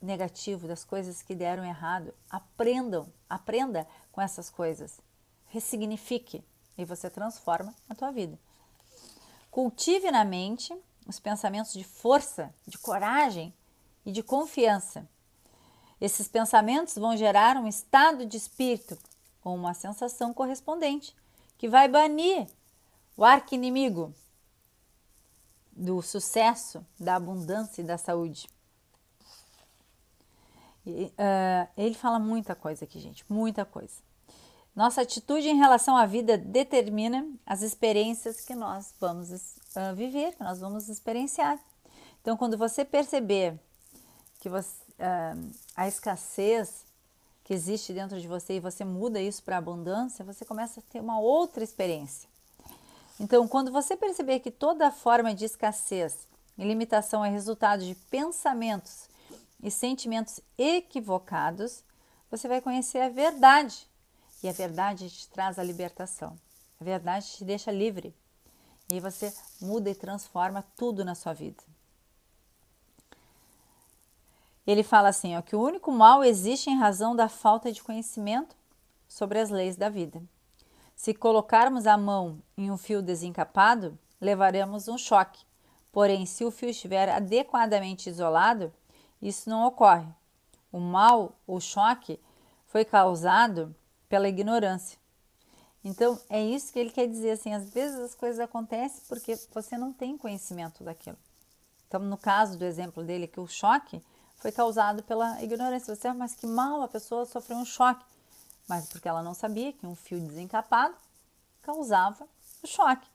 negativo, 0.00 0.68
das 0.68 0.84
coisas 0.84 1.20
que 1.20 1.34
deram 1.34 1.64
errado. 1.64 2.14
Aprendam, 2.30 3.12
aprenda 3.28 3.88
com 4.12 4.22
essas 4.22 4.48
coisas. 4.48 5.00
Ressignifique 5.46 6.44
e 6.78 6.84
você 6.84 7.10
transforma 7.10 7.74
a 7.88 7.94
tua 7.94 8.12
vida. 8.12 8.38
Cultive 9.50 10.12
na 10.12 10.24
mente 10.24 10.72
os 11.08 11.18
pensamentos 11.18 11.72
de 11.72 11.82
força, 11.82 12.54
de 12.64 12.78
coragem 12.78 13.52
e 14.04 14.12
de 14.12 14.22
confiança. 14.22 15.08
Esses 16.00 16.28
pensamentos 16.28 16.94
vão 16.94 17.16
gerar 17.16 17.56
um 17.56 17.66
estado 17.66 18.24
de 18.24 18.36
espírito 18.36 18.96
ou 19.42 19.56
uma 19.56 19.74
sensação 19.74 20.32
correspondente 20.32 21.16
que 21.58 21.68
vai 21.68 21.88
banir 21.88 22.46
o 23.16 23.24
arqui-inimigo 23.24 24.14
do 25.76 26.00
sucesso, 26.00 26.84
da 26.98 27.16
abundância 27.16 27.82
e 27.82 27.84
da 27.84 27.98
saúde. 27.98 28.48
uh, 30.86 31.68
ele 31.76 31.94
fala 31.94 32.18
muita 32.18 32.54
coisa 32.54 32.84
aqui, 32.84 32.98
gente, 32.98 33.24
muita 33.28 33.64
coisa. 33.64 33.94
Nossa 34.74 35.02
atitude 35.02 35.48
em 35.48 35.56
relação 35.56 35.96
à 35.96 36.06
vida 36.06 36.38
determina 36.38 37.26
as 37.44 37.62
experiências 37.62 38.40
que 38.40 38.54
nós 38.54 38.94
vamos 38.98 39.30
uh, 39.30 39.94
viver, 39.94 40.34
que 40.34 40.42
nós 40.42 40.60
vamos 40.60 40.88
experienciar. 40.88 41.58
Então, 42.20 42.36
quando 42.36 42.56
você 42.56 42.84
perceber 42.84 43.58
que 44.40 44.48
você, 44.48 44.82
uh, 44.98 45.50
a 45.74 45.86
escassez 45.88 46.86
que 47.44 47.54
existe 47.54 47.92
dentro 47.92 48.20
de 48.20 48.26
você 48.26 48.54
e 48.54 48.60
você 48.60 48.84
muda 48.84 49.20
isso 49.20 49.42
para 49.42 49.56
abundância, 49.56 50.24
você 50.24 50.44
começa 50.44 50.80
a 50.80 50.82
ter 50.82 51.00
uma 51.00 51.20
outra 51.20 51.62
experiência. 51.62 52.28
Então, 53.18 53.48
quando 53.48 53.72
você 53.72 53.96
perceber 53.96 54.40
que 54.40 54.50
toda 54.50 54.90
forma 54.90 55.34
de 55.34 55.44
escassez 55.44 56.26
e 56.58 56.64
limitação 56.64 57.24
é 57.24 57.30
resultado 57.30 57.84
de 57.84 57.94
pensamentos 58.10 59.08
e 59.62 59.70
sentimentos 59.70 60.40
equivocados, 60.58 61.82
você 62.30 62.46
vai 62.46 62.60
conhecer 62.60 63.00
a 63.00 63.08
verdade. 63.08 63.88
E 64.42 64.48
a 64.48 64.52
verdade 64.52 65.08
te 65.08 65.28
traz 65.28 65.58
a 65.58 65.62
libertação. 65.62 66.38
A 66.80 66.84
verdade 66.84 67.26
te 67.26 67.44
deixa 67.44 67.70
livre. 67.70 68.14
E 68.90 68.94
aí 68.94 69.00
você 69.00 69.34
muda 69.60 69.90
e 69.90 69.94
transforma 69.94 70.64
tudo 70.76 71.04
na 71.04 71.14
sua 71.14 71.32
vida. 71.32 71.62
Ele 74.66 74.82
fala 74.82 75.08
assim, 75.08 75.36
ó, 75.36 75.42
que 75.42 75.56
o 75.56 75.62
único 75.62 75.90
mal 75.90 76.22
existe 76.22 76.68
em 76.68 76.76
razão 76.76 77.16
da 77.16 77.28
falta 77.28 77.72
de 77.72 77.82
conhecimento 77.82 78.54
sobre 79.08 79.38
as 79.38 79.48
leis 79.48 79.76
da 79.76 79.88
vida. 79.88 80.22
Se 80.96 81.12
colocarmos 81.12 81.86
a 81.86 81.96
mão 81.96 82.42
em 82.56 82.70
um 82.70 82.78
fio 82.78 83.02
desencapado, 83.02 83.96
levaremos 84.20 84.88
um 84.88 84.96
choque. 84.96 85.44
Porém, 85.92 86.24
se 86.26 86.44
o 86.44 86.50
fio 86.50 86.70
estiver 86.70 87.08
adequadamente 87.08 88.08
isolado, 88.08 88.72
isso 89.20 89.48
não 89.48 89.66
ocorre. 89.66 90.08
O 90.72 90.80
mal, 90.80 91.36
o 91.46 91.60
choque, 91.60 92.18
foi 92.66 92.84
causado 92.84 93.74
pela 94.08 94.28
ignorância. 94.28 94.98
Então, 95.84 96.18
é 96.28 96.42
isso 96.42 96.72
que 96.72 96.78
ele 96.78 96.90
quer 96.90 97.06
dizer 97.06 97.32
assim, 97.32 97.52
às 97.52 97.70
vezes 97.70 97.98
as 98.00 98.14
coisas 98.14 98.40
acontecem 98.40 99.02
porque 99.08 99.38
você 99.54 99.78
não 99.78 99.92
tem 99.92 100.18
conhecimento 100.18 100.82
daquilo. 100.82 101.18
Então, 101.86 102.00
no 102.00 102.16
caso 102.16 102.58
do 102.58 102.64
exemplo 102.64 103.04
dele, 103.04 103.28
que 103.28 103.38
o 103.38 103.46
choque 103.46 104.02
foi 104.36 104.50
causado 104.50 105.02
pela 105.02 105.42
ignorância. 105.42 105.94
Você, 105.94 106.08
ah, 106.08 106.14
mas 106.14 106.34
que 106.34 106.46
mal 106.46 106.82
a 106.82 106.88
pessoa 106.88 107.24
sofreu 107.26 107.58
um 107.58 107.64
choque. 107.64 108.04
Mas 108.68 108.88
porque 108.88 109.08
ela 109.08 109.22
não 109.22 109.34
sabia 109.34 109.72
que 109.72 109.86
um 109.86 109.94
fio 109.94 110.20
desencapado 110.20 110.94
causava 111.62 112.26
o 112.62 112.66
choque. 112.66 113.08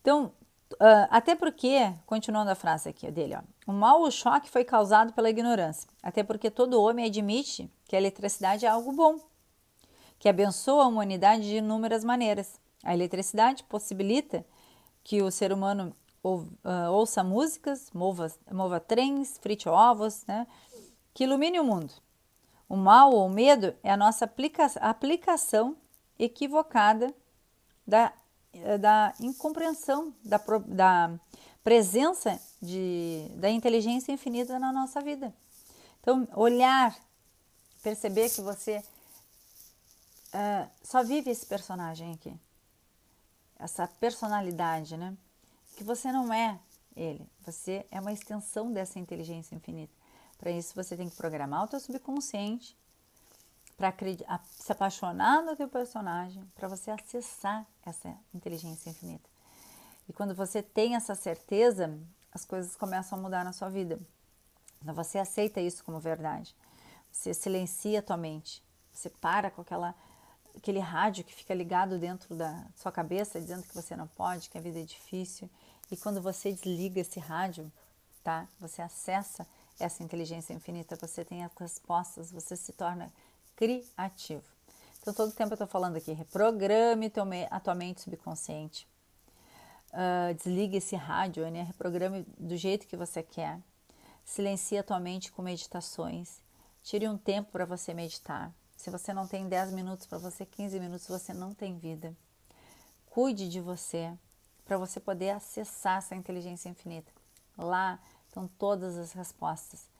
Então, 0.00 0.32
Uh, 0.74 1.10
até 1.10 1.34
porque, 1.34 1.92
continuando 2.06 2.50
a 2.50 2.54
frase 2.54 2.88
aqui 2.88 3.10
dele, 3.10 3.34
ó, 3.34 3.42
o 3.66 3.72
mal 3.72 4.02
o 4.02 4.10
choque 4.10 4.48
foi 4.48 4.64
causado 4.64 5.12
pela 5.12 5.28
ignorância. 5.28 5.90
Até 6.00 6.22
porque 6.22 6.48
todo 6.48 6.80
homem 6.80 7.06
admite 7.06 7.68
que 7.86 7.96
a 7.96 7.98
eletricidade 7.98 8.64
é 8.64 8.68
algo 8.68 8.92
bom, 8.92 9.18
que 10.18 10.28
abençoa 10.28 10.84
a 10.84 10.86
humanidade 10.86 11.42
de 11.42 11.56
inúmeras 11.56 12.04
maneiras. 12.04 12.60
A 12.84 12.94
eletricidade 12.94 13.64
possibilita 13.64 14.46
que 15.02 15.20
o 15.20 15.30
ser 15.30 15.52
humano 15.52 15.94
ou, 16.22 16.42
uh, 16.64 16.92
ouça 16.92 17.24
músicas, 17.24 17.90
mova, 17.92 18.30
mova 18.52 18.78
trens, 18.78 19.38
frite 19.38 19.68
ovos, 19.68 20.24
né, 20.26 20.46
que 21.12 21.24
ilumine 21.24 21.58
o 21.58 21.64
mundo. 21.64 21.92
O 22.70 22.76
mal 22.76 23.12
ou 23.12 23.26
o 23.26 23.30
medo 23.30 23.74
é 23.82 23.90
a 23.90 23.96
nossa 23.98 24.24
aplica 24.24 24.64
aplicação 24.80 25.76
equivocada 26.18 27.14
da 27.86 28.12
eh, 28.52 28.78
da 28.78 29.14
incompreensão 29.20 30.12
da, 30.24 30.38
da 30.66 31.10
presença 31.62 32.40
de, 32.60 33.28
da 33.36 33.48
inteligência 33.48 34.12
infinita 34.12 34.58
na 34.58 34.72
nossa 34.72 35.00
vida. 35.00 35.32
Então, 36.00 36.26
olhar, 36.34 36.96
perceber 37.82 38.30
que 38.30 38.40
você 38.40 38.82
uh, 40.34 40.70
só 40.82 41.04
vive 41.04 41.30
esse 41.30 41.46
personagem 41.46 42.12
aqui, 42.14 42.34
essa 43.58 43.86
personalidade, 43.86 44.96
né? 44.96 45.16
Que 45.76 45.84
você 45.84 46.10
não 46.10 46.32
é 46.32 46.58
ele, 46.96 47.24
você 47.44 47.86
é 47.90 48.00
uma 48.00 48.12
extensão 48.12 48.72
dessa 48.72 48.98
inteligência 48.98 49.54
infinita. 49.54 49.99
Para 50.40 50.50
isso, 50.50 50.74
você 50.74 50.96
tem 50.96 51.08
que 51.08 51.16
programar 51.16 51.64
o 51.64 51.68
teu 51.68 51.78
subconsciente 51.78 52.74
para 53.76 53.94
se 54.58 54.72
apaixonar 54.72 55.42
no 55.42 55.54
teu 55.54 55.68
personagem, 55.68 56.42
para 56.54 56.66
você 56.66 56.90
acessar 56.90 57.66
essa 57.84 58.14
inteligência 58.34 58.88
infinita. 58.88 59.28
E 60.08 60.12
quando 60.14 60.34
você 60.34 60.62
tem 60.62 60.96
essa 60.96 61.14
certeza, 61.14 61.94
as 62.32 62.44
coisas 62.46 62.74
começam 62.74 63.18
a 63.18 63.22
mudar 63.22 63.44
na 63.44 63.52
sua 63.52 63.68
vida. 63.68 64.00
Então 64.82 64.94
você 64.94 65.18
aceita 65.18 65.60
isso 65.60 65.84
como 65.84 66.00
verdade. 66.00 66.56
Você 67.12 67.34
silencia 67.34 67.98
a 67.98 68.02
tua 68.02 68.16
mente. 68.16 68.62
Você 68.92 69.10
para 69.10 69.50
com 69.50 69.60
aquela 69.60 69.94
aquele 70.56 70.80
rádio 70.80 71.22
que 71.22 71.32
fica 71.32 71.54
ligado 71.54 71.98
dentro 71.98 72.34
da 72.34 72.64
sua 72.74 72.90
cabeça 72.90 73.40
dizendo 73.40 73.62
que 73.62 73.74
você 73.74 73.94
não 73.94 74.08
pode, 74.08 74.50
que 74.50 74.58
a 74.58 74.60
vida 74.60 74.80
é 74.80 74.84
difícil. 74.84 75.48
E 75.90 75.96
quando 75.96 76.20
você 76.20 76.52
desliga 76.52 77.00
esse 77.00 77.20
rádio, 77.20 77.70
tá? 78.24 78.48
Você 78.58 78.82
acessa 78.82 79.46
essa 79.80 80.02
inteligência 80.02 80.52
infinita, 80.52 80.96
você 80.96 81.24
tem 81.24 81.44
as 81.44 81.52
respostas, 81.58 82.30
você 82.30 82.56
se 82.56 82.72
torna 82.72 83.12
criativo. 83.56 84.44
Então, 85.00 85.14
todo 85.14 85.32
tempo 85.32 85.52
eu 85.52 85.54
estou 85.54 85.66
falando 85.66 85.96
aqui, 85.96 86.12
reprograme 86.12 87.10
a 87.50 87.58
tua 87.58 87.74
mente 87.74 88.02
subconsciente. 88.02 88.86
Uh, 89.92 90.34
desligue 90.34 90.76
esse 90.76 90.94
rádio, 90.94 91.50
né? 91.50 91.62
reprograme 91.62 92.24
do 92.38 92.56
jeito 92.56 92.86
que 92.86 92.96
você 92.96 93.22
quer. 93.22 93.58
Silencie 94.24 94.78
a 94.78 94.82
tua 94.82 95.00
mente 95.00 95.32
com 95.32 95.42
meditações. 95.42 96.40
Tire 96.82 97.08
um 97.08 97.18
tempo 97.18 97.50
para 97.50 97.64
você 97.64 97.92
meditar. 97.92 98.52
Se 98.76 98.90
você 98.90 99.12
não 99.12 99.26
tem 99.26 99.48
10 99.48 99.72
minutos 99.72 100.06
para 100.06 100.18
você, 100.18 100.46
15 100.46 100.78
minutos, 100.78 101.06
você 101.06 101.34
não 101.34 101.52
tem 101.52 101.76
vida. 101.76 102.14
Cuide 103.06 103.48
de 103.48 103.60
você 103.60 104.12
para 104.64 104.78
você 104.78 105.00
poder 105.00 105.30
acessar 105.30 105.98
essa 105.98 106.14
inteligência 106.14 106.68
infinita. 106.68 107.10
Lá 107.58 107.98
estão 108.30 108.48
todas 108.58 108.96
as 108.96 109.12
respostas. 109.12 109.90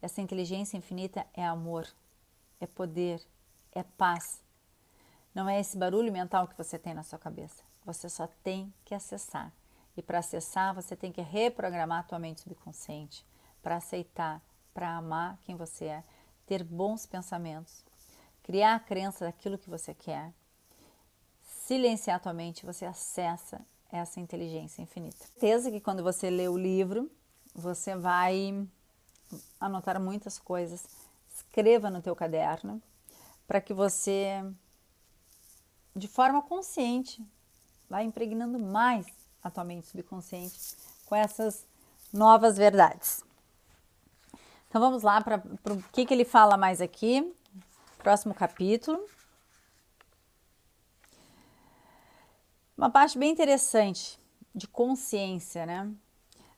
Essa 0.00 0.20
inteligência 0.20 0.76
infinita 0.76 1.26
é 1.34 1.44
amor, 1.44 1.88
é 2.60 2.66
poder, 2.66 3.20
é 3.72 3.82
paz. 3.82 4.40
Não 5.34 5.48
é 5.48 5.58
esse 5.58 5.76
barulho 5.76 6.12
mental 6.12 6.46
que 6.46 6.56
você 6.56 6.78
tem 6.78 6.94
na 6.94 7.02
sua 7.02 7.18
cabeça. 7.18 7.62
Você 7.84 8.08
só 8.08 8.26
tem 8.44 8.72
que 8.84 8.94
acessar. 8.94 9.52
E 9.96 10.02
para 10.02 10.18
acessar, 10.18 10.74
você 10.74 10.94
tem 10.94 11.10
que 11.10 11.22
reprogramar 11.22 12.00
a 12.00 12.02
tua 12.02 12.18
mente 12.18 12.42
subconsciente 12.42 13.24
para 13.62 13.76
aceitar, 13.76 14.40
para 14.72 14.96
amar 14.96 15.38
quem 15.42 15.56
você 15.56 15.86
é, 15.86 16.04
ter 16.46 16.62
bons 16.62 17.06
pensamentos, 17.06 17.84
criar 18.42 18.76
a 18.76 18.80
crença 18.80 19.24
daquilo 19.24 19.58
que 19.58 19.68
você 19.68 19.94
quer, 19.94 20.32
silenciar 21.42 22.16
a 22.16 22.20
tua 22.20 22.32
mente, 22.32 22.64
você 22.64 22.84
acessa 22.84 23.60
essa 23.90 24.20
inteligência 24.20 24.82
infinita. 24.82 25.16
Certeza 25.16 25.70
que 25.70 25.80
quando 25.80 26.02
você 26.02 26.30
lê 26.30 26.48
o 26.48 26.56
livro, 26.56 27.10
você 27.60 27.96
vai 27.96 28.66
anotar 29.60 30.00
muitas 30.00 30.38
coisas 30.38 30.86
escreva 31.34 31.90
no 31.90 32.02
teu 32.02 32.14
caderno 32.14 32.82
para 33.46 33.60
que 33.60 33.72
você, 33.72 34.44
de 35.94 36.06
forma 36.06 36.42
consciente, 36.42 37.24
vá 37.88 38.02
impregnando 38.02 38.58
mais 38.58 39.06
a 39.42 39.50
tua 39.50 39.64
mente 39.64 39.86
subconsciente 39.86 40.76
com 41.06 41.14
essas 41.14 41.66
novas 42.12 42.56
verdades. 42.56 43.24
Então 44.68 44.80
vamos 44.80 45.02
lá 45.02 45.20
para 45.20 45.42
o 45.72 45.82
que, 45.92 46.04
que 46.04 46.12
ele 46.12 46.24
fala 46.24 46.56
mais 46.56 46.80
aqui, 46.80 47.34
próximo 47.98 48.34
capítulo. 48.34 49.02
Uma 52.76 52.90
parte 52.90 53.18
bem 53.18 53.32
interessante 53.32 54.20
de 54.54 54.68
consciência, 54.68 55.64
né? 55.64 55.90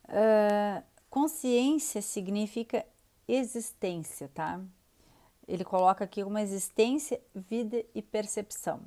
Uh, 0.05 0.90
consciência 1.11 2.01
significa 2.01 2.87
existência, 3.27 4.31
tá? 4.33 4.61
ele 5.51 5.65
coloca 5.65 6.05
aqui 6.05 6.23
uma 6.23 6.41
existência, 6.41 7.21
vida 7.35 7.85
e 7.93 8.01
percepção. 8.01 8.83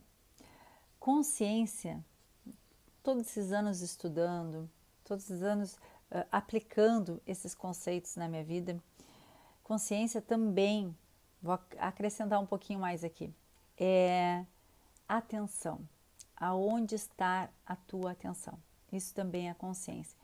Consciência, 0.98 2.04
todos 3.04 3.28
esses 3.28 3.52
anos 3.52 3.82
estudando, 3.82 4.70
todos 5.04 5.26
esses 5.26 5.44
anos 5.44 5.74
uh, 5.74 6.26
aplicando 6.32 7.22
esses 7.28 7.54
conceitos 7.54 8.16
na 8.16 8.30
minha 8.30 8.46
vida, 8.46 8.82
consciência 9.62 10.22
também, 10.22 10.96
vou 11.42 11.60
acrescentar 11.78 12.40
um 12.40 12.46
pouquinho 12.46 12.80
mais 12.80 13.04
aqui, 13.04 13.30
é 13.78 14.46
atenção. 15.06 15.82
Aonde 16.38 16.96
está 16.96 17.50
a 17.66 17.76
tua 17.76 18.12
atenção? 18.12 18.58
Isso 18.90 19.14
também 19.14 19.50
é 19.50 19.54
consciência. 19.54 20.18